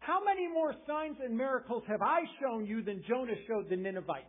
How 0.00 0.24
many 0.24 0.48
more 0.48 0.74
signs 0.86 1.18
and 1.22 1.36
miracles 1.36 1.82
have 1.88 2.00
I 2.00 2.20
shown 2.40 2.64
you 2.64 2.82
than 2.82 3.04
Jonah 3.06 3.36
showed 3.46 3.68
the 3.68 3.76
Ninevites? 3.76 4.24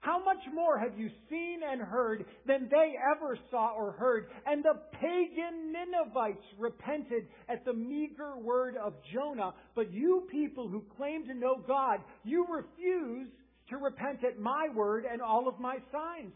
How 0.00 0.22
much 0.22 0.38
more 0.54 0.78
have 0.78 0.96
you 0.96 1.10
seen 1.28 1.60
and 1.68 1.80
heard 1.80 2.24
than 2.46 2.68
they 2.70 2.94
ever 3.16 3.36
saw 3.50 3.74
or 3.76 3.92
heard? 3.92 4.28
And 4.46 4.64
the 4.64 4.74
pagan 4.92 5.72
Ninevites 5.72 6.44
repented 6.56 7.26
at 7.48 7.64
the 7.64 7.72
meager 7.72 8.38
word 8.38 8.76
of 8.76 8.94
Jonah. 9.12 9.54
But 9.74 9.92
you 9.92 10.28
people 10.30 10.68
who 10.68 10.84
claim 10.96 11.26
to 11.26 11.34
know 11.34 11.56
God, 11.66 12.00
you 12.24 12.46
refuse 12.48 13.28
to 13.70 13.76
repent 13.76 14.24
at 14.24 14.38
my 14.38 14.68
word 14.74 15.04
and 15.10 15.20
all 15.20 15.48
of 15.48 15.58
my 15.58 15.76
signs. 15.92 16.32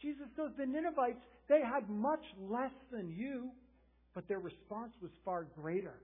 Jesus 0.00 0.26
goes, 0.36 0.50
the 0.56 0.66
Ninevites, 0.66 1.20
they 1.48 1.60
had 1.60 1.88
much 1.90 2.24
less 2.40 2.72
than 2.90 3.10
you, 3.10 3.50
but 4.14 4.26
their 4.28 4.38
response 4.38 4.92
was 5.02 5.10
far 5.24 5.46
greater. 5.60 6.00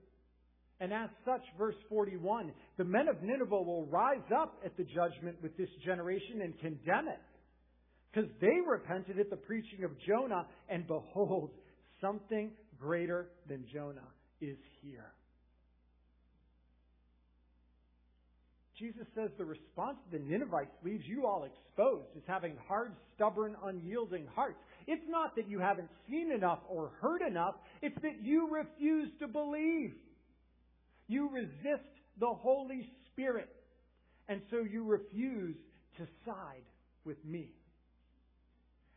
And 0.79 0.91
as 0.91 1.09
such, 1.23 1.41
verse 1.57 1.75
41, 1.89 2.51
the 2.77 2.83
men 2.83 3.07
of 3.07 3.23
Nineveh 3.23 3.61
will 3.61 3.85
rise 3.85 4.29
up 4.37 4.59
at 4.65 4.75
the 4.75 4.83
judgment 4.83 5.37
with 5.41 5.55
this 5.57 5.69
generation 5.85 6.41
and 6.41 6.57
condemn 6.59 7.07
it. 7.07 7.21
Because 8.11 8.29
they 8.41 8.57
repented 8.67 9.19
at 9.19 9.29
the 9.29 9.37
preaching 9.37 9.83
of 9.83 9.91
Jonah, 10.05 10.45
and 10.69 10.85
behold, 10.87 11.51
something 12.01 12.51
greater 12.79 13.27
than 13.47 13.65
Jonah 13.73 14.07
is 14.41 14.57
here. 14.81 15.11
Jesus 18.77 19.07
says 19.15 19.29
the 19.37 19.45
response 19.45 19.97
to 20.11 20.17
the 20.17 20.23
Ninevites 20.23 20.75
leaves 20.83 21.03
you 21.07 21.25
all 21.25 21.45
exposed 21.45 22.09
as 22.17 22.23
having 22.27 22.57
hard, 22.67 22.91
stubborn, 23.15 23.55
unyielding 23.63 24.27
hearts. 24.35 24.57
It's 24.85 25.05
not 25.07 25.35
that 25.37 25.49
you 25.49 25.59
haven't 25.59 25.89
seen 26.09 26.31
enough 26.31 26.59
or 26.67 26.91
heard 27.01 27.21
enough, 27.21 27.55
it's 27.81 27.95
that 28.01 28.21
you 28.21 28.49
refuse 28.49 29.09
to 29.19 29.27
believe. 29.27 29.93
You 31.07 31.29
resist 31.29 31.89
the 32.19 32.33
Holy 32.33 32.87
Spirit. 33.11 33.49
And 34.27 34.41
so 34.49 34.57
you 34.61 34.83
refuse 34.83 35.55
to 35.97 36.07
side 36.25 36.65
with 37.03 37.23
me. 37.23 37.51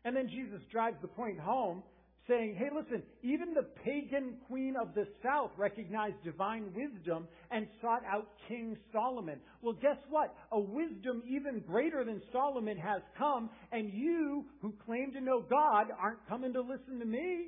And 0.03 0.15
then 0.15 0.27
Jesus 0.27 0.61
drives 0.71 0.97
the 1.01 1.07
point 1.07 1.39
home 1.39 1.83
saying, 2.27 2.55
hey, 2.55 2.69
listen, 2.73 3.01
even 3.23 3.53
the 3.53 3.65
pagan 3.83 4.35
queen 4.47 4.75
of 4.79 4.93
the 4.93 5.07
south 5.23 5.51
recognized 5.57 6.15
divine 6.23 6.71
wisdom 6.75 7.27
and 7.49 7.67
sought 7.81 8.03
out 8.05 8.27
King 8.47 8.77
Solomon. 8.93 9.39
Well, 9.61 9.73
guess 9.73 9.97
what? 10.09 10.35
A 10.51 10.59
wisdom 10.59 11.23
even 11.27 11.63
greater 11.67 12.03
than 12.03 12.21
Solomon 12.31 12.77
has 12.77 13.01
come, 13.17 13.49
and 13.71 13.91
you 13.91 14.45
who 14.61 14.73
claim 14.85 15.11
to 15.13 15.21
know 15.21 15.41
God 15.41 15.87
aren't 15.99 16.27
coming 16.27 16.53
to 16.53 16.61
listen 16.61 16.99
to 16.99 17.05
me. 17.05 17.47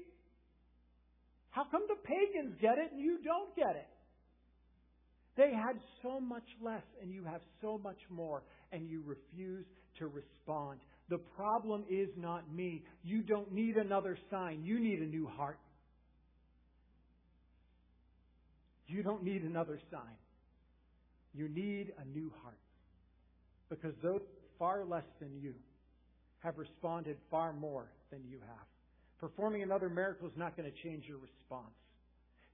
How 1.51 1.63
come 1.65 1.83
the 1.87 1.95
pagans 1.95 2.55
get 2.59 2.77
it 2.77 2.91
and 2.91 2.99
you 2.99 3.19
don't 3.23 3.55
get 3.55 3.75
it? 3.75 3.87
They 5.37 5.53
had 5.53 5.79
so 6.01 6.19
much 6.19 6.43
less, 6.61 6.83
and 7.01 7.13
you 7.13 7.23
have 7.23 7.41
so 7.61 7.79
much 7.81 7.99
more, 8.09 8.43
and 8.71 8.89
you 8.89 9.01
refuse 9.05 9.65
to 9.99 10.07
respond. 10.07 10.79
The 11.09 11.17
problem 11.17 11.83
is 11.89 12.09
not 12.17 12.51
me. 12.53 12.83
You 13.03 13.21
don't 13.21 13.51
need 13.53 13.77
another 13.77 14.17
sign. 14.29 14.63
You 14.63 14.79
need 14.79 14.99
a 14.99 15.05
new 15.05 15.27
heart. 15.27 15.59
You 18.87 19.03
don't 19.03 19.23
need 19.23 19.43
another 19.43 19.79
sign. 19.89 20.17
You 21.33 21.47
need 21.47 21.93
a 21.97 22.05
new 22.05 22.31
heart. 22.43 22.57
Because 23.69 23.93
those 24.03 24.21
far 24.59 24.83
less 24.83 25.05
than 25.19 25.39
you 25.41 25.53
have 26.39 26.57
responded 26.57 27.17
far 27.29 27.53
more 27.53 27.87
than 28.11 28.19
you 28.29 28.39
have. 28.39 28.67
Performing 29.19 29.63
another 29.63 29.89
miracle 29.89 30.27
is 30.27 30.33
not 30.35 30.57
going 30.57 30.69
to 30.69 30.77
change 30.83 31.05
your 31.07 31.19
response. 31.19 31.73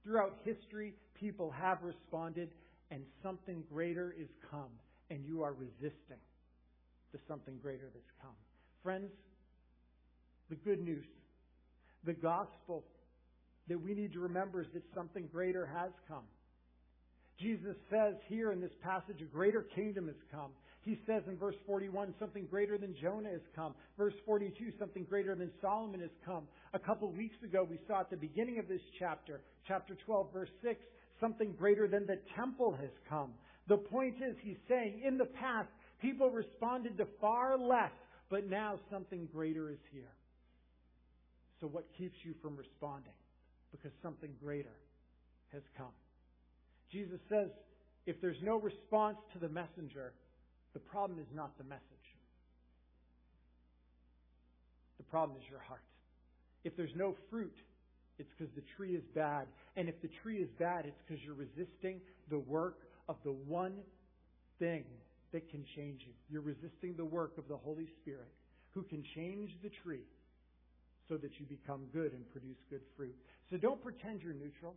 Throughout 0.04 0.38
history, 0.44 0.94
people 1.20 1.52
have 1.52 1.80
responded 1.82 2.50
and 2.92 3.04
something 3.24 3.64
greater 3.72 4.16
is 4.18 4.30
come, 4.50 4.72
and 5.10 5.26
you 5.26 5.44
are 5.44 5.54
resisting 5.54 6.22
the 7.12 7.20
something 7.28 7.58
greater 7.62 7.90
that's 7.94 8.12
come. 8.22 8.36
Friends, 8.84 9.12
the 10.50 10.56
good 10.56 10.82
news, 10.82 11.06
the 12.06 12.14
gospel 12.14 12.84
that 13.68 13.80
we 13.80 13.94
need 13.94 14.14
to 14.14 14.20
remember 14.20 14.62
is 14.62 14.68
that 14.74 14.84
something 14.96 15.28
greater 15.32 15.66
has 15.66 15.92
come. 16.08 16.24
Jesus 17.40 17.76
says 17.90 18.16
here 18.28 18.52
in 18.52 18.62
this 18.62 18.72
passage, 18.82 19.22
a 19.22 19.26
greater 19.26 19.62
kingdom 19.76 20.08
has 20.08 20.16
come. 20.32 20.52
He 20.82 20.98
says 21.06 21.22
in 21.28 21.38
verse 21.38 21.56
41, 21.66 22.14
something 22.18 22.48
greater 22.50 22.78
than 22.78 22.96
Jonah 23.02 23.30
has 23.30 23.42
come. 23.56 23.76
Verse 23.98 24.14
42, 24.26 24.72
something 24.80 25.04
greater 25.04 25.36
than 25.36 25.52
Solomon 25.62 26.00
has 26.00 26.16
come. 26.26 26.48
A 26.74 26.80
couple 26.80 27.12
weeks 27.12 27.36
ago, 27.44 27.68
we 27.70 27.78
saw 27.88 28.00
at 28.00 28.10
the 28.10 28.16
beginning 28.16 28.58
of 28.58 28.68
this 28.68 28.82
chapter, 28.98 29.42
chapter 29.68 29.96
12, 30.06 30.32
verse 30.32 30.50
6, 30.64 30.80
Something 31.20 31.54
greater 31.54 31.88
than 31.88 32.06
the 32.06 32.20
temple 32.36 32.76
has 32.80 32.92
come. 33.10 33.32
The 33.68 33.78
point 33.78 34.16
is, 34.22 34.36
he's 34.42 34.58
saying, 34.70 35.02
in 35.06 35.18
the 35.18 35.26
past, 35.26 35.70
people 36.02 36.30
responded 36.30 36.98
to 36.98 37.08
far 37.20 37.58
less, 37.58 37.92
but 38.30 38.50
now 38.50 38.80
something 38.92 39.28
greater 39.34 39.70
is 39.70 39.80
here. 39.92 40.12
So 41.60 41.68
what 41.68 41.86
keeps 41.98 42.18
you 42.24 42.34
from 42.42 42.56
responding? 42.56 43.14
Because 43.72 43.92
something 44.04 44.30
greater 44.44 44.76
has 45.52 45.64
come. 45.78 45.94
Jesus 46.92 47.20
says, 47.30 47.50
if 48.06 48.22
there's 48.22 48.42
no 48.44 48.58
response 48.58 49.18
to 49.34 49.40
the 49.40 49.50
messenger, 49.50 50.14
the 50.74 50.80
problem 50.80 51.20
is 51.20 51.28
not 51.34 51.58
the 51.58 51.64
message. 51.64 51.82
The 54.98 55.04
problem 55.04 55.38
is 55.42 55.50
your 55.50 55.60
heart. 55.60 55.82
If 56.64 56.78
there's 56.78 56.96
no 56.96 57.16
fruit, 57.30 57.56
it's 58.20 58.30
because 58.38 58.54
the 58.56 58.64
tree 58.76 58.96
is 58.96 59.04
bad. 59.14 59.48
And 59.76 59.88
if 59.88 60.02
the 60.02 60.10
tree 60.24 60.38
is 60.38 60.50
bad, 60.60 60.86
it's 60.86 61.00
because 61.06 61.24
you're 61.24 61.36
resisting 61.36 62.02
the 62.30 62.40
work 62.40 62.80
of 63.08 63.18
the 63.24 63.32
one 63.32 63.76
thing 64.60 64.84
that 65.32 65.50
can 65.50 65.64
change 65.76 66.02
you. 66.06 66.14
You're 66.30 66.42
resisting 66.42 66.96
the 66.96 67.06
work 67.06 67.38
of 67.38 67.48
the 67.48 67.58
Holy 67.58 67.88
Spirit 68.02 68.30
who 68.72 68.84
can 68.84 69.04
change 69.16 69.52
the 69.64 69.70
tree 69.84 70.06
so 71.10 71.16
that 71.18 71.32
you 71.40 71.46
become 71.46 71.82
good 71.94 72.14
and 72.14 72.30
produce 72.32 72.58
good 72.70 72.82
fruit. 72.96 73.16
So 73.50 73.58
don't 73.58 73.82
pretend 73.82 74.22
you're 74.22 74.34
neutral. 74.34 74.76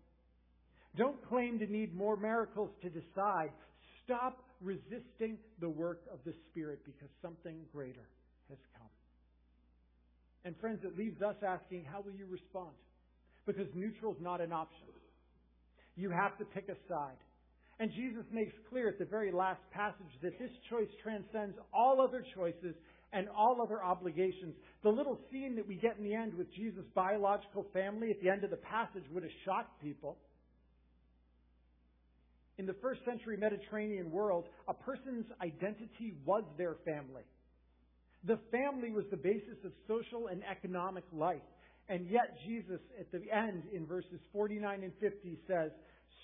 Don't 0.97 1.17
claim 1.29 1.59
to 1.59 1.67
need 1.67 1.95
more 1.95 2.17
miracles 2.17 2.71
to 2.83 2.89
decide. 2.89 3.51
Stop 4.05 4.43
resisting 4.61 5.39
the 5.61 5.69
work 5.69 6.03
of 6.13 6.19
the 6.25 6.35
Spirit 6.51 6.81
because 6.85 7.09
something 7.23 7.57
greater 7.73 8.09
has 8.49 8.59
come. 8.77 8.89
And 10.45 10.57
friends, 10.59 10.81
it 10.85 10.97
leaves 10.97 11.23
us 11.23 11.37
asking, 11.47 11.85
how 11.85 12.01
will 12.01 12.13
you 12.13 12.27
respond? 12.27 12.75
Because 13.53 13.73
neutral 13.75 14.13
is 14.13 14.21
not 14.21 14.41
an 14.41 14.53
option. 14.53 14.87
You 15.97 16.11
have 16.11 16.39
to 16.39 16.45
pick 16.45 16.69
a 16.69 16.77
side. 16.89 17.19
And 17.79 17.91
Jesus 17.93 18.25
makes 18.31 18.53
clear 18.69 18.89
at 18.89 18.99
the 18.99 19.07
very 19.07 19.33
last 19.33 19.61
passage 19.73 20.13
that 20.23 20.39
this 20.39 20.51
choice 20.69 20.89
transcends 21.03 21.57
all 21.73 22.01
other 22.01 22.25
choices 22.35 22.75
and 23.13 23.29
all 23.31 23.61
other 23.63 23.83
obligations. 23.83 24.55
The 24.83 24.91
little 24.91 25.19
scene 25.31 25.57
that 25.57 25.67
we 25.67 25.77
get 25.77 25.97
in 25.97 26.05
the 26.05 26.15
end 26.15 26.35
with 26.35 26.53
Jesus' 26.55 26.85
biological 26.95 27.67
family 27.73 28.11
at 28.11 28.21
the 28.23 28.29
end 28.29 28.45
of 28.45 28.51
the 28.51 28.59
passage 28.59 29.05
would 29.13 29.23
have 29.23 29.33
shocked 29.45 29.81
people. 29.83 30.19
In 32.59 32.67
the 32.67 32.77
first 32.83 33.01
century 33.07 33.39
Mediterranean 33.39 34.11
world, 34.11 34.45
a 34.69 34.75
person's 34.75 35.25
identity 35.43 36.13
was 36.27 36.45
their 36.59 36.77
family. 36.85 37.23
The 38.25 38.39
family 38.53 38.91
was 38.91 39.07
the 39.11 39.17
basis 39.17 39.57
of 39.65 39.73
social 39.89 40.29
and 40.29 40.43
economic 40.45 41.05
life. 41.11 41.41
And 41.91 42.09
yet 42.09 42.39
Jesus, 42.47 42.81
at 42.99 43.11
the 43.11 43.31
end, 43.37 43.65
in 43.75 43.85
verses 43.85 44.21
49 44.33 44.85
and 44.85 44.93
50, 45.01 45.39
says, 45.49 45.73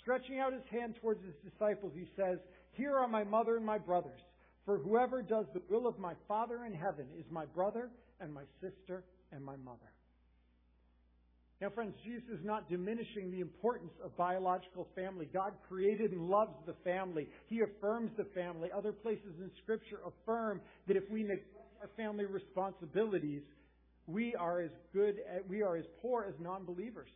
stretching 0.00 0.38
out 0.38 0.52
his 0.52 0.62
hand 0.70 0.94
towards 1.02 1.20
his 1.24 1.34
disciples, 1.42 1.92
he 1.92 2.06
says, 2.16 2.38
Here 2.72 2.96
are 2.96 3.08
my 3.08 3.24
mother 3.24 3.56
and 3.56 3.66
my 3.66 3.76
brothers. 3.76 4.20
For 4.64 4.78
whoever 4.78 5.22
does 5.22 5.46
the 5.52 5.62
will 5.68 5.88
of 5.88 5.98
my 5.98 6.14
Father 6.28 6.64
in 6.64 6.72
heaven 6.72 7.06
is 7.18 7.24
my 7.32 7.46
brother 7.46 7.90
and 8.20 8.32
my 8.32 8.44
sister 8.60 9.02
and 9.32 9.44
my 9.44 9.56
mother. 9.56 9.90
Now, 11.60 11.70
friends, 11.70 11.94
Jesus 12.04 12.28
is 12.30 12.44
not 12.44 12.68
diminishing 12.68 13.32
the 13.32 13.40
importance 13.40 13.92
of 14.04 14.16
biological 14.16 14.86
family. 14.94 15.28
God 15.32 15.54
created 15.68 16.12
and 16.12 16.28
loves 16.28 16.54
the 16.66 16.74
family. 16.84 17.26
He 17.48 17.62
affirms 17.62 18.10
the 18.16 18.26
family. 18.34 18.68
Other 18.76 18.92
places 18.92 19.34
in 19.40 19.50
Scripture 19.62 19.98
affirm 20.06 20.60
that 20.86 20.96
if 20.96 21.10
we 21.10 21.22
neglect 21.22 21.46
our 21.80 21.88
family 21.96 22.26
responsibilities, 22.26 23.42
we 24.06 24.34
are 24.34 24.60
as 24.60 24.70
good, 24.92 25.16
eh, 25.28 25.40
we 25.48 25.62
are 25.62 25.76
as 25.76 25.84
poor 26.00 26.24
as 26.28 26.34
non-believers. 26.40 27.08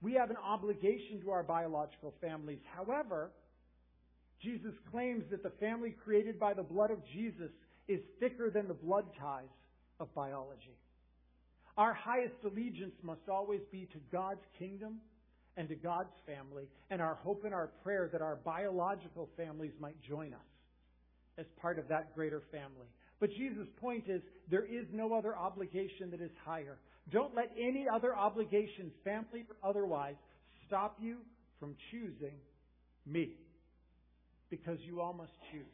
We 0.00 0.14
have 0.14 0.30
an 0.30 0.36
obligation 0.36 1.20
to 1.22 1.30
our 1.30 1.42
biological 1.42 2.14
families. 2.20 2.60
However, 2.74 3.30
Jesus 4.42 4.74
claims 4.90 5.24
that 5.30 5.42
the 5.42 5.52
family 5.60 5.94
created 6.04 6.38
by 6.38 6.54
the 6.54 6.62
blood 6.62 6.90
of 6.90 6.98
Jesus 7.12 7.50
is 7.88 8.00
thicker 8.20 8.50
than 8.50 8.68
the 8.68 8.74
blood 8.74 9.06
ties 9.18 9.48
of 10.00 10.14
biology. 10.14 10.76
Our 11.76 11.92
highest 11.94 12.36
allegiance 12.44 12.94
must 13.02 13.28
always 13.28 13.60
be 13.70 13.88
to 13.92 13.98
God's 14.10 14.44
kingdom 14.58 14.98
and 15.56 15.68
to 15.68 15.74
God's 15.74 16.12
family, 16.26 16.64
and 16.90 17.00
our 17.00 17.14
hope 17.14 17.44
and 17.44 17.54
our 17.54 17.68
prayer 17.82 18.10
that 18.12 18.20
our 18.20 18.36
biological 18.36 19.30
families 19.38 19.72
might 19.80 19.96
join 20.02 20.34
us 20.34 20.50
as 21.38 21.46
part 21.60 21.78
of 21.78 21.88
that 21.88 22.14
greater 22.14 22.42
family. 22.50 22.88
But 23.20 23.30
Jesus' 23.30 23.68
point 23.80 24.04
is 24.08 24.20
there 24.50 24.64
is 24.64 24.86
no 24.92 25.14
other 25.14 25.36
obligation 25.36 26.10
that 26.10 26.20
is 26.20 26.30
higher. 26.44 26.78
Don't 27.10 27.34
let 27.34 27.50
any 27.56 27.86
other 27.92 28.14
obligation, 28.14 28.90
family 29.04 29.44
or 29.48 29.68
otherwise, 29.68 30.16
stop 30.66 30.96
you 31.00 31.18
from 31.58 31.74
choosing 31.90 32.34
me. 33.06 33.36
Because 34.50 34.78
you 34.82 35.00
all 35.00 35.12
must 35.12 35.32
choose. 35.50 35.64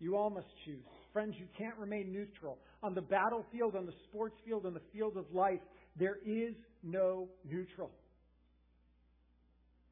You 0.00 0.16
all 0.16 0.30
must 0.30 0.48
choose. 0.64 0.82
Friends, 1.12 1.34
you 1.38 1.46
can't 1.56 1.76
remain 1.76 2.12
neutral. 2.12 2.58
On 2.82 2.94
the 2.94 3.00
battlefield, 3.00 3.76
on 3.76 3.86
the 3.86 3.92
sports 4.08 4.34
field, 4.44 4.66
on 4.66 4.74
the 4.74 4.82
field 4.92 5.16
of 5.16 5.26
life, 5.32 5.60
there 5.96 6.18
is 6.26 6.54
no 6.82 7.28
neutral. 7.48 7.90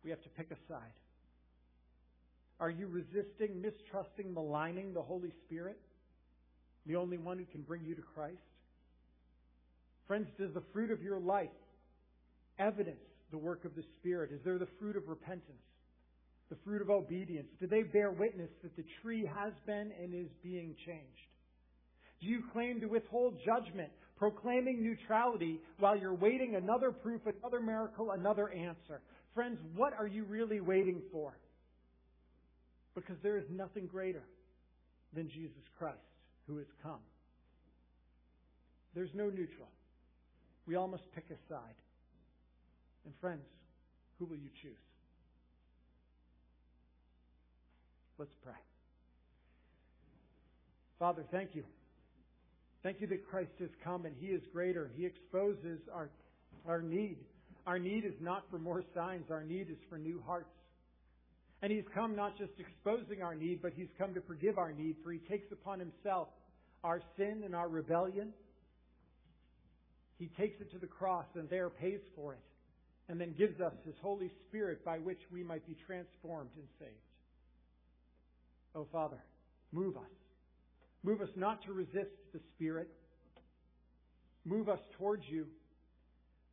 We 0.02 0.10
have 0.10 0.22
to 0.22 0.28
pick 0.30 0.50
a 0.50 0.72
side. 0.72 0.92
Are 2.58 2.70
you 2.70 2.88
resisting, 2.88 3.62
mistrusting, 3.62 4.34
maligning 4.34 4.92
the 4.92 5.02
Holy 5.02 5.32
Spirit? 5.46 5.78
The 6.86 6.96
only 6.96 7.18
one 7.18 7.38
who 7.38 7.44
can 7.44 7.62
bring 7.62 7.84
you 7.84 7.94
to 7.94 8.02
Christ? 8.02 8.38
Friends, 10.06 10.28
does 10.38 10.52
the 10.54 10.62
fruit 10.72 10.90
of 10.90 11.02
your 11.02 11.20
life 11.20 11.50
evidence 12.58 12.98
the 13.30 13.38
work 13.38 13.64
of 13.64 13.74
the 13.76 13.84
Spirit? 13.98 14.30
Is 14.32 14.40
there 14.44 14.58
the 14.58 14.68
fruit 14.78 14.96
of 14.96 15.08
repentance? 15.08 15.62
The 16.48 16.56
fruit 16.64 16.82
of 16.82 16.90
obedience? 16.90 17.46
Do 17.60 17.66
they 17.66 17.82
bear 17.82 18.10
witness 18.10 18.50
that 18.62 18.74
the 18.76 18.84
tree 19.02 19.24
has 19.24 19.52
been 19.66 19.92
and 20.02 20.14
is 20.14 20.30
being 20.42 20.74
changed? 20.84 21.30
Do 22.20 22.26
you 22.26 22.42
claim 22.52 22.80
to 22.80 22.86
withhold 22.86 23.38
judgment, 23.44 23.90
proclaiming 24.18 24.82
neutrality 24.82 25.60
while 25.78 25.96
you're 25.96 26.12
waiting 26.12 26.56
another 26.56 26.90
proof, 26.90 27.20
another 27.24 27.60
miracle, 27.60 28.10
another 28.10 28.50
answer? 28.50 29.00
Friends, 29.32 29.58
what 29.76 29.92
are 29.96 30.08
you 30.08 30.24
really 30.24 30.60
waiting 30.60 31.00
for? 31.12 31.38
Because 32.96 33.16
there 33.22 33.38
is 33.38 33.44
nothing 33.48 33.86
greater 33.86 34.24
than 35.14 35.30
Jesus 35.30 35.62
Christ 35.78 36.09
who 36.50 36.58
has 36.58 36.66
come. 36.82 36.98
There's 38.94 39.14
no 39.14 39.26
neutral. 39.26 39.68
We 40.66 40.74
all 40.74 40.88
must 40.88 41.04
pick 41.14 41.24
a 41.30 41.38
side. 41.52 41.78
And 43.04 43.14
friends, 43.20 43.46
who 44.18 44.24
will 44.26 44.36
you 44.36 44.50
choose? 44.60 44.72
Let's 48.18 48.34
pray. 48.42 48.52
Father, 50.98 51.24
thank 51.30 51.54
you. 51.54 51.64
Thank 52.82 53.00
you 53.00 53.06
that 53.06 53.26
Christ 53.30 53.52
has 53.60 53.70
come 53.84 54.04
and 54.04 54.14
He 54.18 54.26
is 54.26 54.42
greater. 54.52 54.90
He 54.96 55.06
exposes 55.06 55.80
our, 55.94 56.10
our 56.66 56.82
need. 56.82 57.18
Our 57.66 57.78
need 57.78 58.04
is 58.04 58.14
not 58.20 58.44
for 58.50 58.58
more 58.58 58.82
signs. 58.94 59.30
Our 59.30 59.44
need 59.44 59.70
is 59.70 59.78
for 59.88 59.98
new 59.98 60.20
hearts. 60.26 60.50
And 61.62 61.70
He's 61.70 61.84
come 61.94 62.16
not 62.16 62.36
just 62.36 62.52
exposing 62.58 63.22
our 63.22 63.34
need, 63.34 63.62
but 63.62 63.72
He's 63.76 63.88
come 63.98 64.14
to 64.14 64.20
forgive 64.22 64.58
our 64.58 64.72
need, 64.72 64.96
for 65.04 65.12
He 65.12 65.18
takes 65.18 65.52
upon 65.52 65.78
Himself 65.78 66.28
our 66.82 67.00
sin 67.16 67.42
and 67.44 67.54
our 67.54 67.68
rebellion. 67.68 68.32
He 70.18 70.26
takes 70.26 70.60
it 70.60 70.70
to 70.72 70.78
the 70.78 70.86
cross 70.86 71.26
and 71.34 71.48
there 71.48 71.70
pays 71.70 72.00
for 72.14 72.34
it, 72.34 72.40
and 73.08 73.20
then 73.20 73.34
gives 73.36 73.60
us 73.60 73.72
His 73.84 73.94
Holy 74.02 74.30
Spirit 74.48 74.84
by 74.84 74.98
which 74.98 75.20
we 75.32 75.42
might 75.42 75.66
be 75.66 75.76
transformed 75.86 76.50
and 76.56 76.66
saved. 76.78 76.90
Oh, 78.74 78.86
Father, 78.92 79.22
move 79.72 79.96
us. 79.96 80.02
Move 81.02 81.20
us 81.22 81.30
not 81.36 81.64
to 81.64 81.72
resist 81.72 82.14
the 82.32 82.40
Spirit. 82.54 82.90
Move 84.44 84.68
us 84.68 84.80
towards 84.98 85.24
you. 85.28 85.46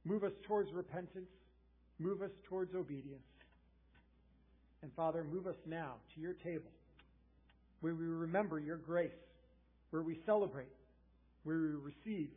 Move 0.05 0.23
us 0.23 0.31
towards 0.47 0.71
repentance. 0.71 1.29
Move 1.99 2.21
us 2.21 2.31
towards 2.47 2.73
obedience. 2.73 3.21
And 4.81 4.91
Father, 4.95 5.23
move 5.23 5.47
us 5.47 5.55
now 5.65 5.95
to 6.15 6.21
your 6.21 6.33
table 6.33 6.71
where 7.81 7.93
we 7.93 8.05
remember 8.05 8.59
your 8.59 8.77
grace, 8.77 9.11
where 9.97 10.03
we 10.03 10.19
celebrate, 10.27 10.67
where 11.41 11.57
we 11.57 11.69
receive, 11.69 12.29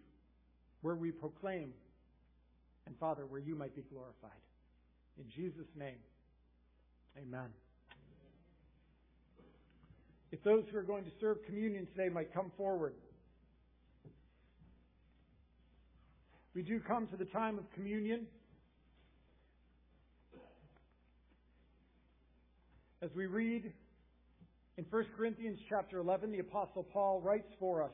where 0.80 0.94
we 0.94 1.10
proclaim, 1.10 1.74
and 2.86 2.96
Father, 2.98 3.26
where 3.26 3.38
you 3.38 3.54
might 3.54 3.76
be 3.76 3.82
glorified. 3.82 4.30
In 5.18 5.26
Jesus' 5.28 5.68
name, 5.76 5.98
amen. 7.18 7.50
If 10.32 10.42
those 10.42 10.64
who 10.72 10.78
are 10.78 10.82
going 10.82 11.04
to 11.04 11.10
serve 11.20 11.44
communion 11.44 11.86
today 11.94 12.08
might 12.08 12.32
come 12.32 12.50
forward. 12.56 12.94
We 16.54 16.62
do 16.62 16.80
come 16.80 17.08
to 17.08 17.18
the 17.18 17.26
time 17.26 17.58
of 17.58 17.70
communion. 17.74 18.26
As 23.02 23.10
we 23.14 23.26
read 23.26 23.70
in 24.80 24.86
1 24.88 25.04
Corinthians 25.14 25.58
chapter 25.68 25.98
11, 25.98 26.32
the 26.32 26.38
apostle 26.38 26.82
Paul 26.82 27.20
writes 27.20 27.52
for 27.58 27.82
us 27.82 27.92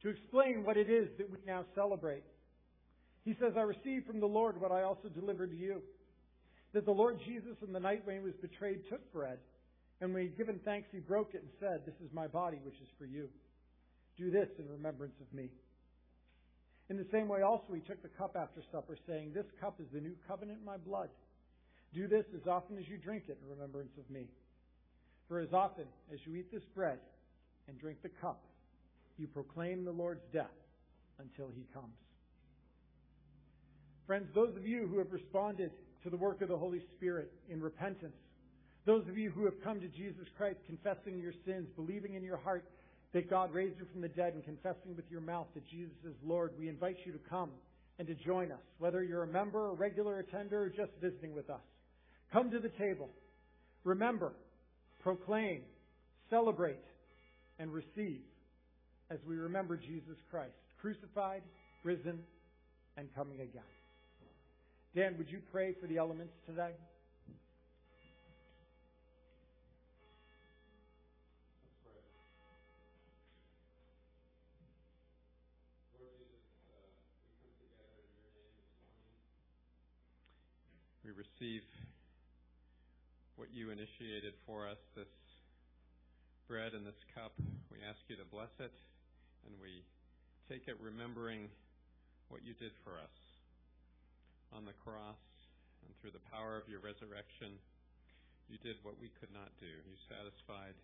to 0.00 0.08
explain 0.08 0.64
what 0.64 0.78
it 0.78 0.88
is 0.88 1.10
that 1.18 1.30
we 1.30 1.36
now 1.46 1.66
celebrate. 1.74 2.22
He 3.26 3.36
says, 3.38 3.52
I 3.54 3.60
received 3.60 4.06
from 4.06 4.18
the 4.18 4.26
Lord 4.26 4.58
what 4.58 4.72
I 4.72 4.82
also 4.82 5.10
delivered 5.10 5.50
to 5.50 5.56
you. 5.58 5.82
That 6.72 6.86
the 6.86 6.90
Lord 6.90 7.18
Jesus, 7.26 7.52
in 7.66 7.74
the 7.74 7.80
night 7.80 8.00
when 8.06 8.16
he 8.16 8.22
was 8.22 8.32
betrayed, 8.40 8.80
took 8.88 9.12
bread. 9.12 9.40
And 10.00 10.14
when 10.14 10.22
he 10.22 10.28
had 10.28 10.38
given 10.38 10.58
thanks, 10.64 10.88
he 10.90 11.00
broke 11.00 11.34
it 11.34 11.42
and 11.42 11.50
said, 11.60 11.82
This 11.84 12.00
is 12.02 12.10
my 12.14 12.26
body, 12.26 12.60
which 12.64 12.80
is 12.80 12.88
for 12.98 13.04
you. 13.04 13.28
Do 14.16 14.30
this 14.30 14.48
in 14.58 14.70
remembrance 14.70 15.20
of 15.20 15.30
me. 15.36 15.50
In 16.88 16.96
the 16.96 17.06
same 17.12 17.28
way, 17.28 17.42
also, 17.42 17.74
he 17.74 17.82
took 17.82 18.00
the 18.00 18.08
cup 18.08 18.36
after 18.40 18.62
supper, 18.72 18.96
saying, 19.06 19.32
This 19.34 19.46
cup 19.60 19.76
is 19.80 19.86
the 19.92 20.00
new 20.00 20.14
covenant 20.26 20.60
in 20.60 20.64
my 20.64 20.78
blood. 20.78 21.10
Do 21.92 22.08
this 22.08 22.24
as 22.34 22.48
often 22.48 22.78
as 22.78 22.88
you 22.88 22.96
drink 22.96 23.24
it 23.28 23.36
in 23.42 23.50
remembrance 23.50 23.92
of 23.98 24.08
me. 24.08 24.28
For 25.30 25.38
as 25.38 25.52
often 25.52 25.84
as 26.12 26.18
you 26.26 26.34
eat 26.34 26.50
this 26.50 26.64
bread 26.74 26.98
and 27.68 27.78
drink 27.78 28.02
the 28.02 28.08
cup, 28.08 28.42
you 29.16 29.28
proclaim 29.28 29.84
the 29.84 29.92
Lord's 29.92 30.24
death 30.32 30.50
until 31.20 31.52
he 31.54 31.64
comes. 31.72 31.94
Friends, 34.08 34.26
those 34.34 34.56
of 34.56 34.66
you 34.66 34.88
who 34.88 34.98
have 34.98 35.12
responded 35.12 35.70
to 36.02 36.10
the 36.10 36.16
work 36.16 36.42
of 36.42 36.48
the 36.48 36.56
Holy 36.56 36.82
Spirit 36.96 37.30
in 37.48 37.60
repentance, 37.60 38.16
those 38.86 39.06
of 39.06 39.16
you 39.16 39.30
who 39.30 39.44
have 39.44 39.54
come 39.62 39.80
to 39.80 39.86
Jesus 39.86 40.26
Christ 40.36 40.58
confessing 40.66 41.20
your 41.20 41.34
sins, 41.46 41.68
believing 41.76 42.14
in 42.14 42.24
your 42.24 42.38
heart 42.38 42.64
that 43.12 43.30
God 43.30 43.54
raised 43.54 43.78
him 43.78 43.86
from 43.92 44.00
the 44.00 44.08
dead, 44.08 44.34
and 44.34 44.44
confessing 44.44 44.96
with 44.96 45.04
your 45.12 45.20
mouth 45.20 45.46
that 45.54 45.64
Jesus 45.68 45.94
is 46.04 46.14
Lord, 46.24 46.50
we 46.58 46.68
invite 46.68 46.96
you 47.04 47.12
to 47.12 47.20
come 47.30 47.50
and 48.00 48.08
to 48.08 48.14
join 48.16 48.50
us, 48.50 48.58
whether 48.78 49.04
you're 49.04 49.22
a 49.22 49.28
member, 49.28 49.68
a 49.68 49.74
regular 49.74 50.18
attender, 50.18 50.62
or 50.62 50.68
just 50.70 50.90
visiting 51.00 51.36
with 51.36 51.50
us. 51.50 51.60
Come 52.32 52.50
to 52.50 52.58
the 52.58 52.70
table. 52.70 53.10
Remember, 53.84 54.32
proclaim, 55.02 55.62
celebrate, 56.28 56.84
and 57.58 57.72
receive 57.72 58.20
as 59.10 59.18
we 59.26 59.36
remember 59.36 59.76
Jesus 59.76 60.16
Christ, 60.30 60.54
crucified, 60.80 61.42
risen, 61.82 62.20
and 62.96 63.12
coming 63.14 63.40
again. 63.40 63.62
Dan, 64.94 65.16
would 65.18 65.30
you 65.30 65.40
pray 65.52 65.74
for 65.80 65.86
the 65.86 65.98
elements 65.98 66.34
today? 66.46 66.72
We 81.04 81.10
receive 81.12 81.62
what 83.40 83.48
you 83.56 83.72
initiated 83.72 84.36
for 84.44 84.68
us, 84.68 84.76
this 84.92 85.08
bread 86.44 86.76
and 86.76 86.84
this 86.84 87.00
cup. 87.16 87.32
We 87.72 87.80
ask 87.80 87.96
you 88.12 88.20
to 88.20 88.28
bless 88.28 88.52
it 88.60 88.76
And 89.48 89.56
we 89.56 89.80
take 90.52 90.68
it 90.68 90.76
remembering 90.76 91.48
what 92.28 92.44
you 92.44 92.52
did 92.60 92.76
for 92.84 93.00
us 93.00 93.16
on 94.52 94.68
the 94.68 94.76
cross 94.84 95.24
and 95.88 95.90
through 95.98 96.12
the 96.12 96.20
power 96.28 96.60
of 96.60 96.68
your 96.68 96.84
resurrection. 96.84 97.56
You 98.52 98.60
did 98.60 98.76
what 98.84 99.00
we 99.00 99.08
could 99.08 99.32
not 99.32 99.48
do. 99.56 99.72
You 99.72 99.96
satisfied 100.04 100.76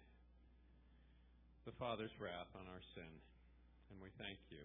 the 1.68 1.76
Father's 1.76 2.14
wrath 2.16 2.48
on 2.57 2.64
our 2.72 2.84
sin. 2.96 3.12
And 3.92 4.00
we 4.00 4.09
thank 4.16 4.40
you. 4.48 4.64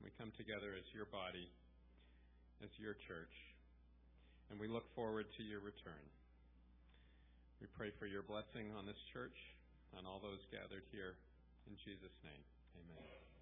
We 0.00 0.16
come 0.16 0.32
together 0.40 0.72
as 0.72 0.88
your 0.96 1.04
body, 1.12 1.52
as 2.64 2.72
your 2.80 2.96
church, 3.04 3.36
and 4.48 4.56
we 4.56 4.64
look 4.64 4.88
forward 4.96 5.28
to 5.36 5.42
your 5.44 5.60
return. 5.60 6.08
We 7.60 7.66
pray 7.74 7.90
for 7.98 8.06
your 8.06 8.22
blessing 8.22 8.70
on 8.78 8.86
this 8.86 8.98
church, 9.12 9.34
on 9.98 10.06
all 10.06 10.22
those 10.22 10.42
gathered 10.54 10.86
here. 10.94 11.18
In 11.66 11.74
Jesus' 11.82 12.14
name, 12.22 12.44
amen. 12.78 13.37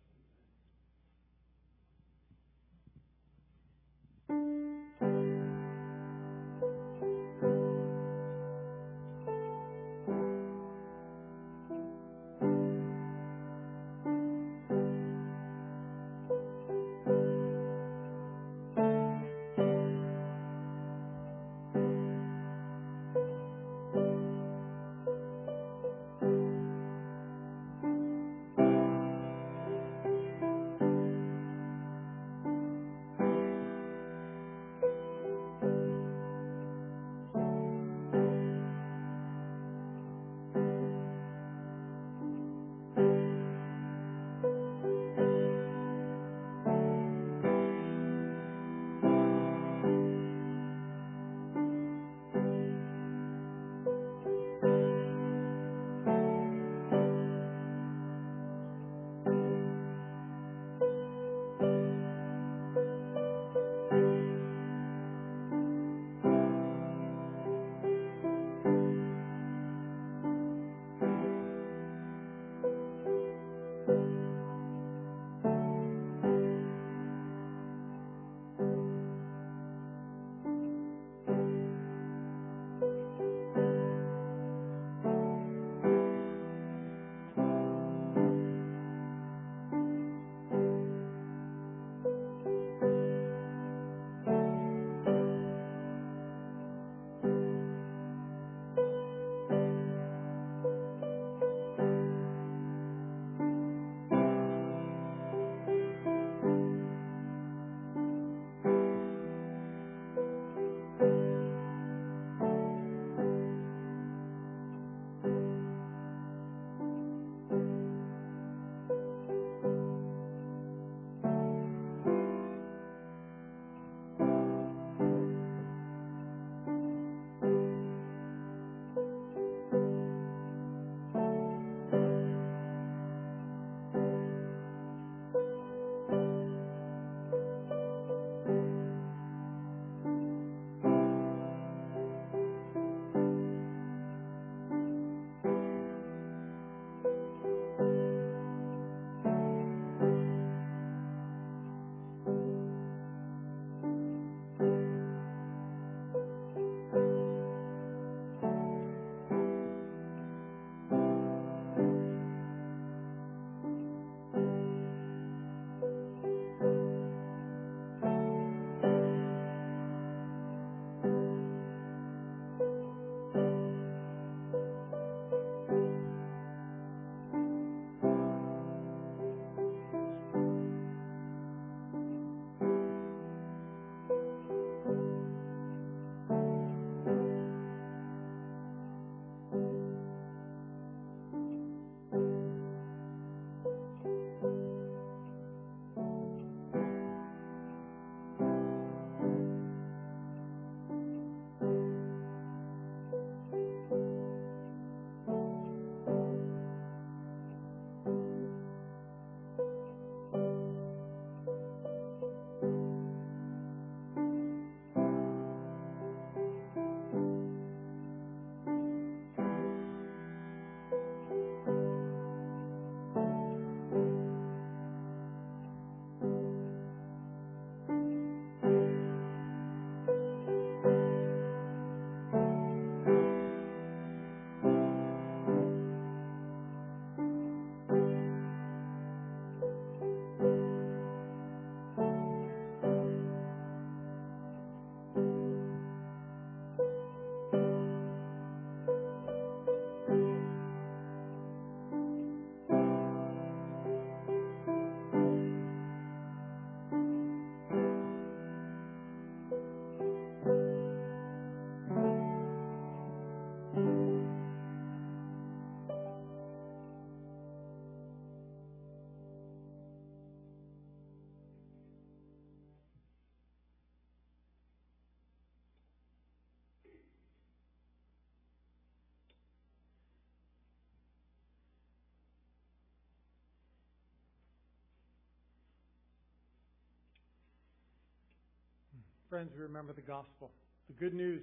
Friends, 289.28 289.50
we 289.56 289.62
remember 289.62 289.92
the 289.92 290.02
gospel, 290.02 290.52
the 290.86 290.94
good 290.94 291.14
news. 291.14 291.42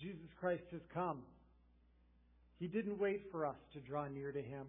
Jesus 0.00 0.30
Christ 0.40 0.64
has 0.72 0.80
come. 0.92 1.18
He 2.58 2.66
didn't 2.66 2.98
wait 2.98 3.26
for 3.30 3.46
us 3.46 3.56
to 3.72 3.80
draw 3.80 4.08
near 4.08 4.32
to 4.32 4.42
him. 4.42 4.66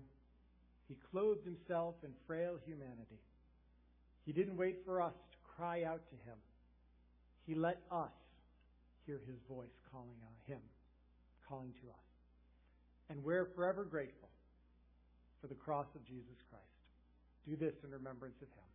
He 0.88 0.98
clothed 1.12 1.46
himself 1.46 1.96
in 2.04 2.12
frail 2.28 2.58
humanity. 2.66 3.20
He 4.26 4.34
didn't 4.34 4.58
wait 4.58 4.80
for 4.86 5.02
us 5.02 5.14
to 5.32 5.38
cry 5.56 5.84
out 5.84 6.02
to 6.10 6.16
him. 6.30 6.38
He 7.48 7.56
let 7.56 7.82
us 7.92 8.12
hear 9.06 9.20
his 9.26 9.38
voice 9.50 9.74
calling 9.92 10.20
on 10.26 10.54
him, 10.54 10.62
calling 11.48 11.74
to 11.82 11.90
us. 11.90 12.06
And 13.10 13.24
we're 13.24 13.50
forever 13.56 13.84
grateful 13.84 14.30
for 15.42 15.48
the 15.48 15.56
cross 15.56 15.88
of 15.96 16.06
Jesus 16.06 16.38
Christ. 16.50 16.64
Do 17.48 17.56
this 17.56 17.76
in 17.84 17.92
remembrance 17.92 18.38
of 18.42 18.48
him. 18.48 18.70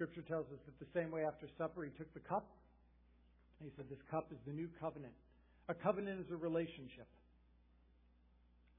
Scripture 0.00 0.22
tells 0.22 0.46
us 0.46 0.56
that 0.64 0.80
the 0.80 0.98
same 0.98 1.10
way 1.10 1.26
after 1.26 1.44
supper 1.58 1.84
he 1.84 1.90
took 1.90 2.08
the 2.14 2.24
cup. 2.24 2.48
He 3.62 3.68
said, 3.76 3.84
This 3.90 4.00
cup 4.10 4.32
is 4.32 4.38
the 4.46 4.52
new 4.54 4.66
covenant. 4.80 5.12
A 5.68 5.74
covenant 5.74 6.24
is 6.24 6.32
a 6.32 6.36
relationship. 6.36 7.06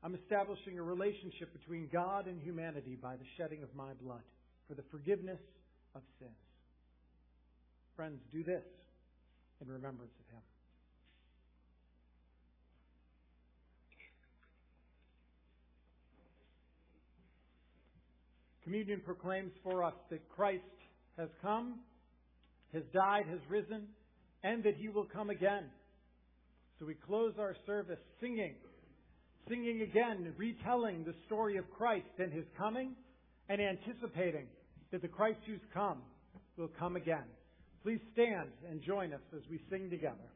I'm 0.01 0.15
establishing 0.15 0.79
a 0.79 0.81
relationship 0.81 1.53
between 1.53 1.89
God 1.93 2.25
and 2.25 2.41
humanity 2.41 2.97
by 2.99 3.17
the 3.17 3.25
shedding 3.37 3.61
of 3.61 3.69
my 3.75 3.93
blood 4.01 4.25
for 4.67 4.73
the 4.73 4.81
forgiveness 4.89 5.37
of 5.93 6.01
sins. 6.17 6.31
Friends, 7.95 8.19
do 8.31 8.43
this 8.43 8.63
in 9.61 9.67
remembrance 9.67 10.13
of 10.17 10.33
him. 10.33 10.41
Communion 18.63 19.01
proclaims 19.05 19.51
for 19.63 19.83
us 19.83 19.93
that 20.09 20.27
Christ 20.27 20.63
has 21.17 21.29
come, 21.41 21.79
has 22.73 22.83
died, 22.93 23.25
has 23.29 23.39
risen, 23.49 23.87
and 24.43 24.63
that 24.63 24.75
he 24.77 24.89
will 24.89 25.05
come 25.05 25.29
again. 25.29 25.65
So 26.79 26.85
we 26.85 26.95
close 26.95 27.33
our 27.39 27.55
service 27.65 27.99
singing, 28.19 28.55
singing 29.47 29.81
again, 29.81 30.33
retelling 30.37 31.03
the 31.03 31.13
story 31.27 31.57
of 31.57 31.69
Christ 31.71 32.07
and 32.17 32.31
his 32.31 32.45
coming, 32.57 32.95
and 33.49 33.61
anticipating 33.61 34.47
that 34.91 35.01
the 35.01 35.07
Christ 35.07 35.39
who's 35.45 35.59
come 35.73 36.01
will 36.57 36.71
come 36.79 36.95
again. 36.95 37.25
Please 37.83 37.99
stand 38.13 38.49
and 38.69 38.81
join 38.81 39.13
us 39.13 39.21
as 39.35 39.41
we 39.49 39.59
sing 39.69 39.89
together. 39.89 40.29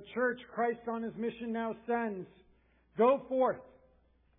But 0.00 0.14
church, 0.14 0.40
Christ 0.54 0.80
on 0.88 1.02
his 1.02 1.12
mission 1.16 1.52
now 1.52 1.74
sends. 1.86 2.26
Go 2.96 3.22
forth. 3.28 3.60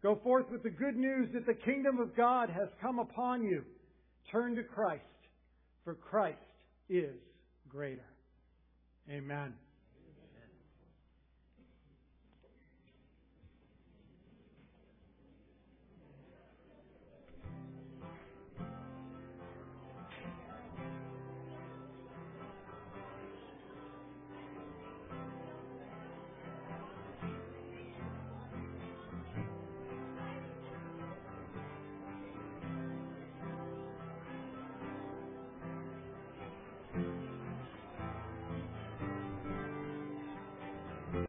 Go 0.02 0.20
forth 0.24 0.50
with 0.52 0.64
the 0.64 0.70
good 0.72 0.96
news 0.96 1.30
that 1.34 1.46
the 1.46 1.54
kingdom 1.54 2.00
of 2.00 2.16
God 2.16 2.50
has 2.50 2.68
come 2.82 2.98
upon 2.98 3.44
you. 3.44 3.64
Turn 4.32 4.56
to 4.56 4.64
Christ, 4.64 5.04
for 5.84 5.94
Christ 5.94 6.38
is 6.90 7.16
greater. 7.70 8.02
Amen. 9.10 9.54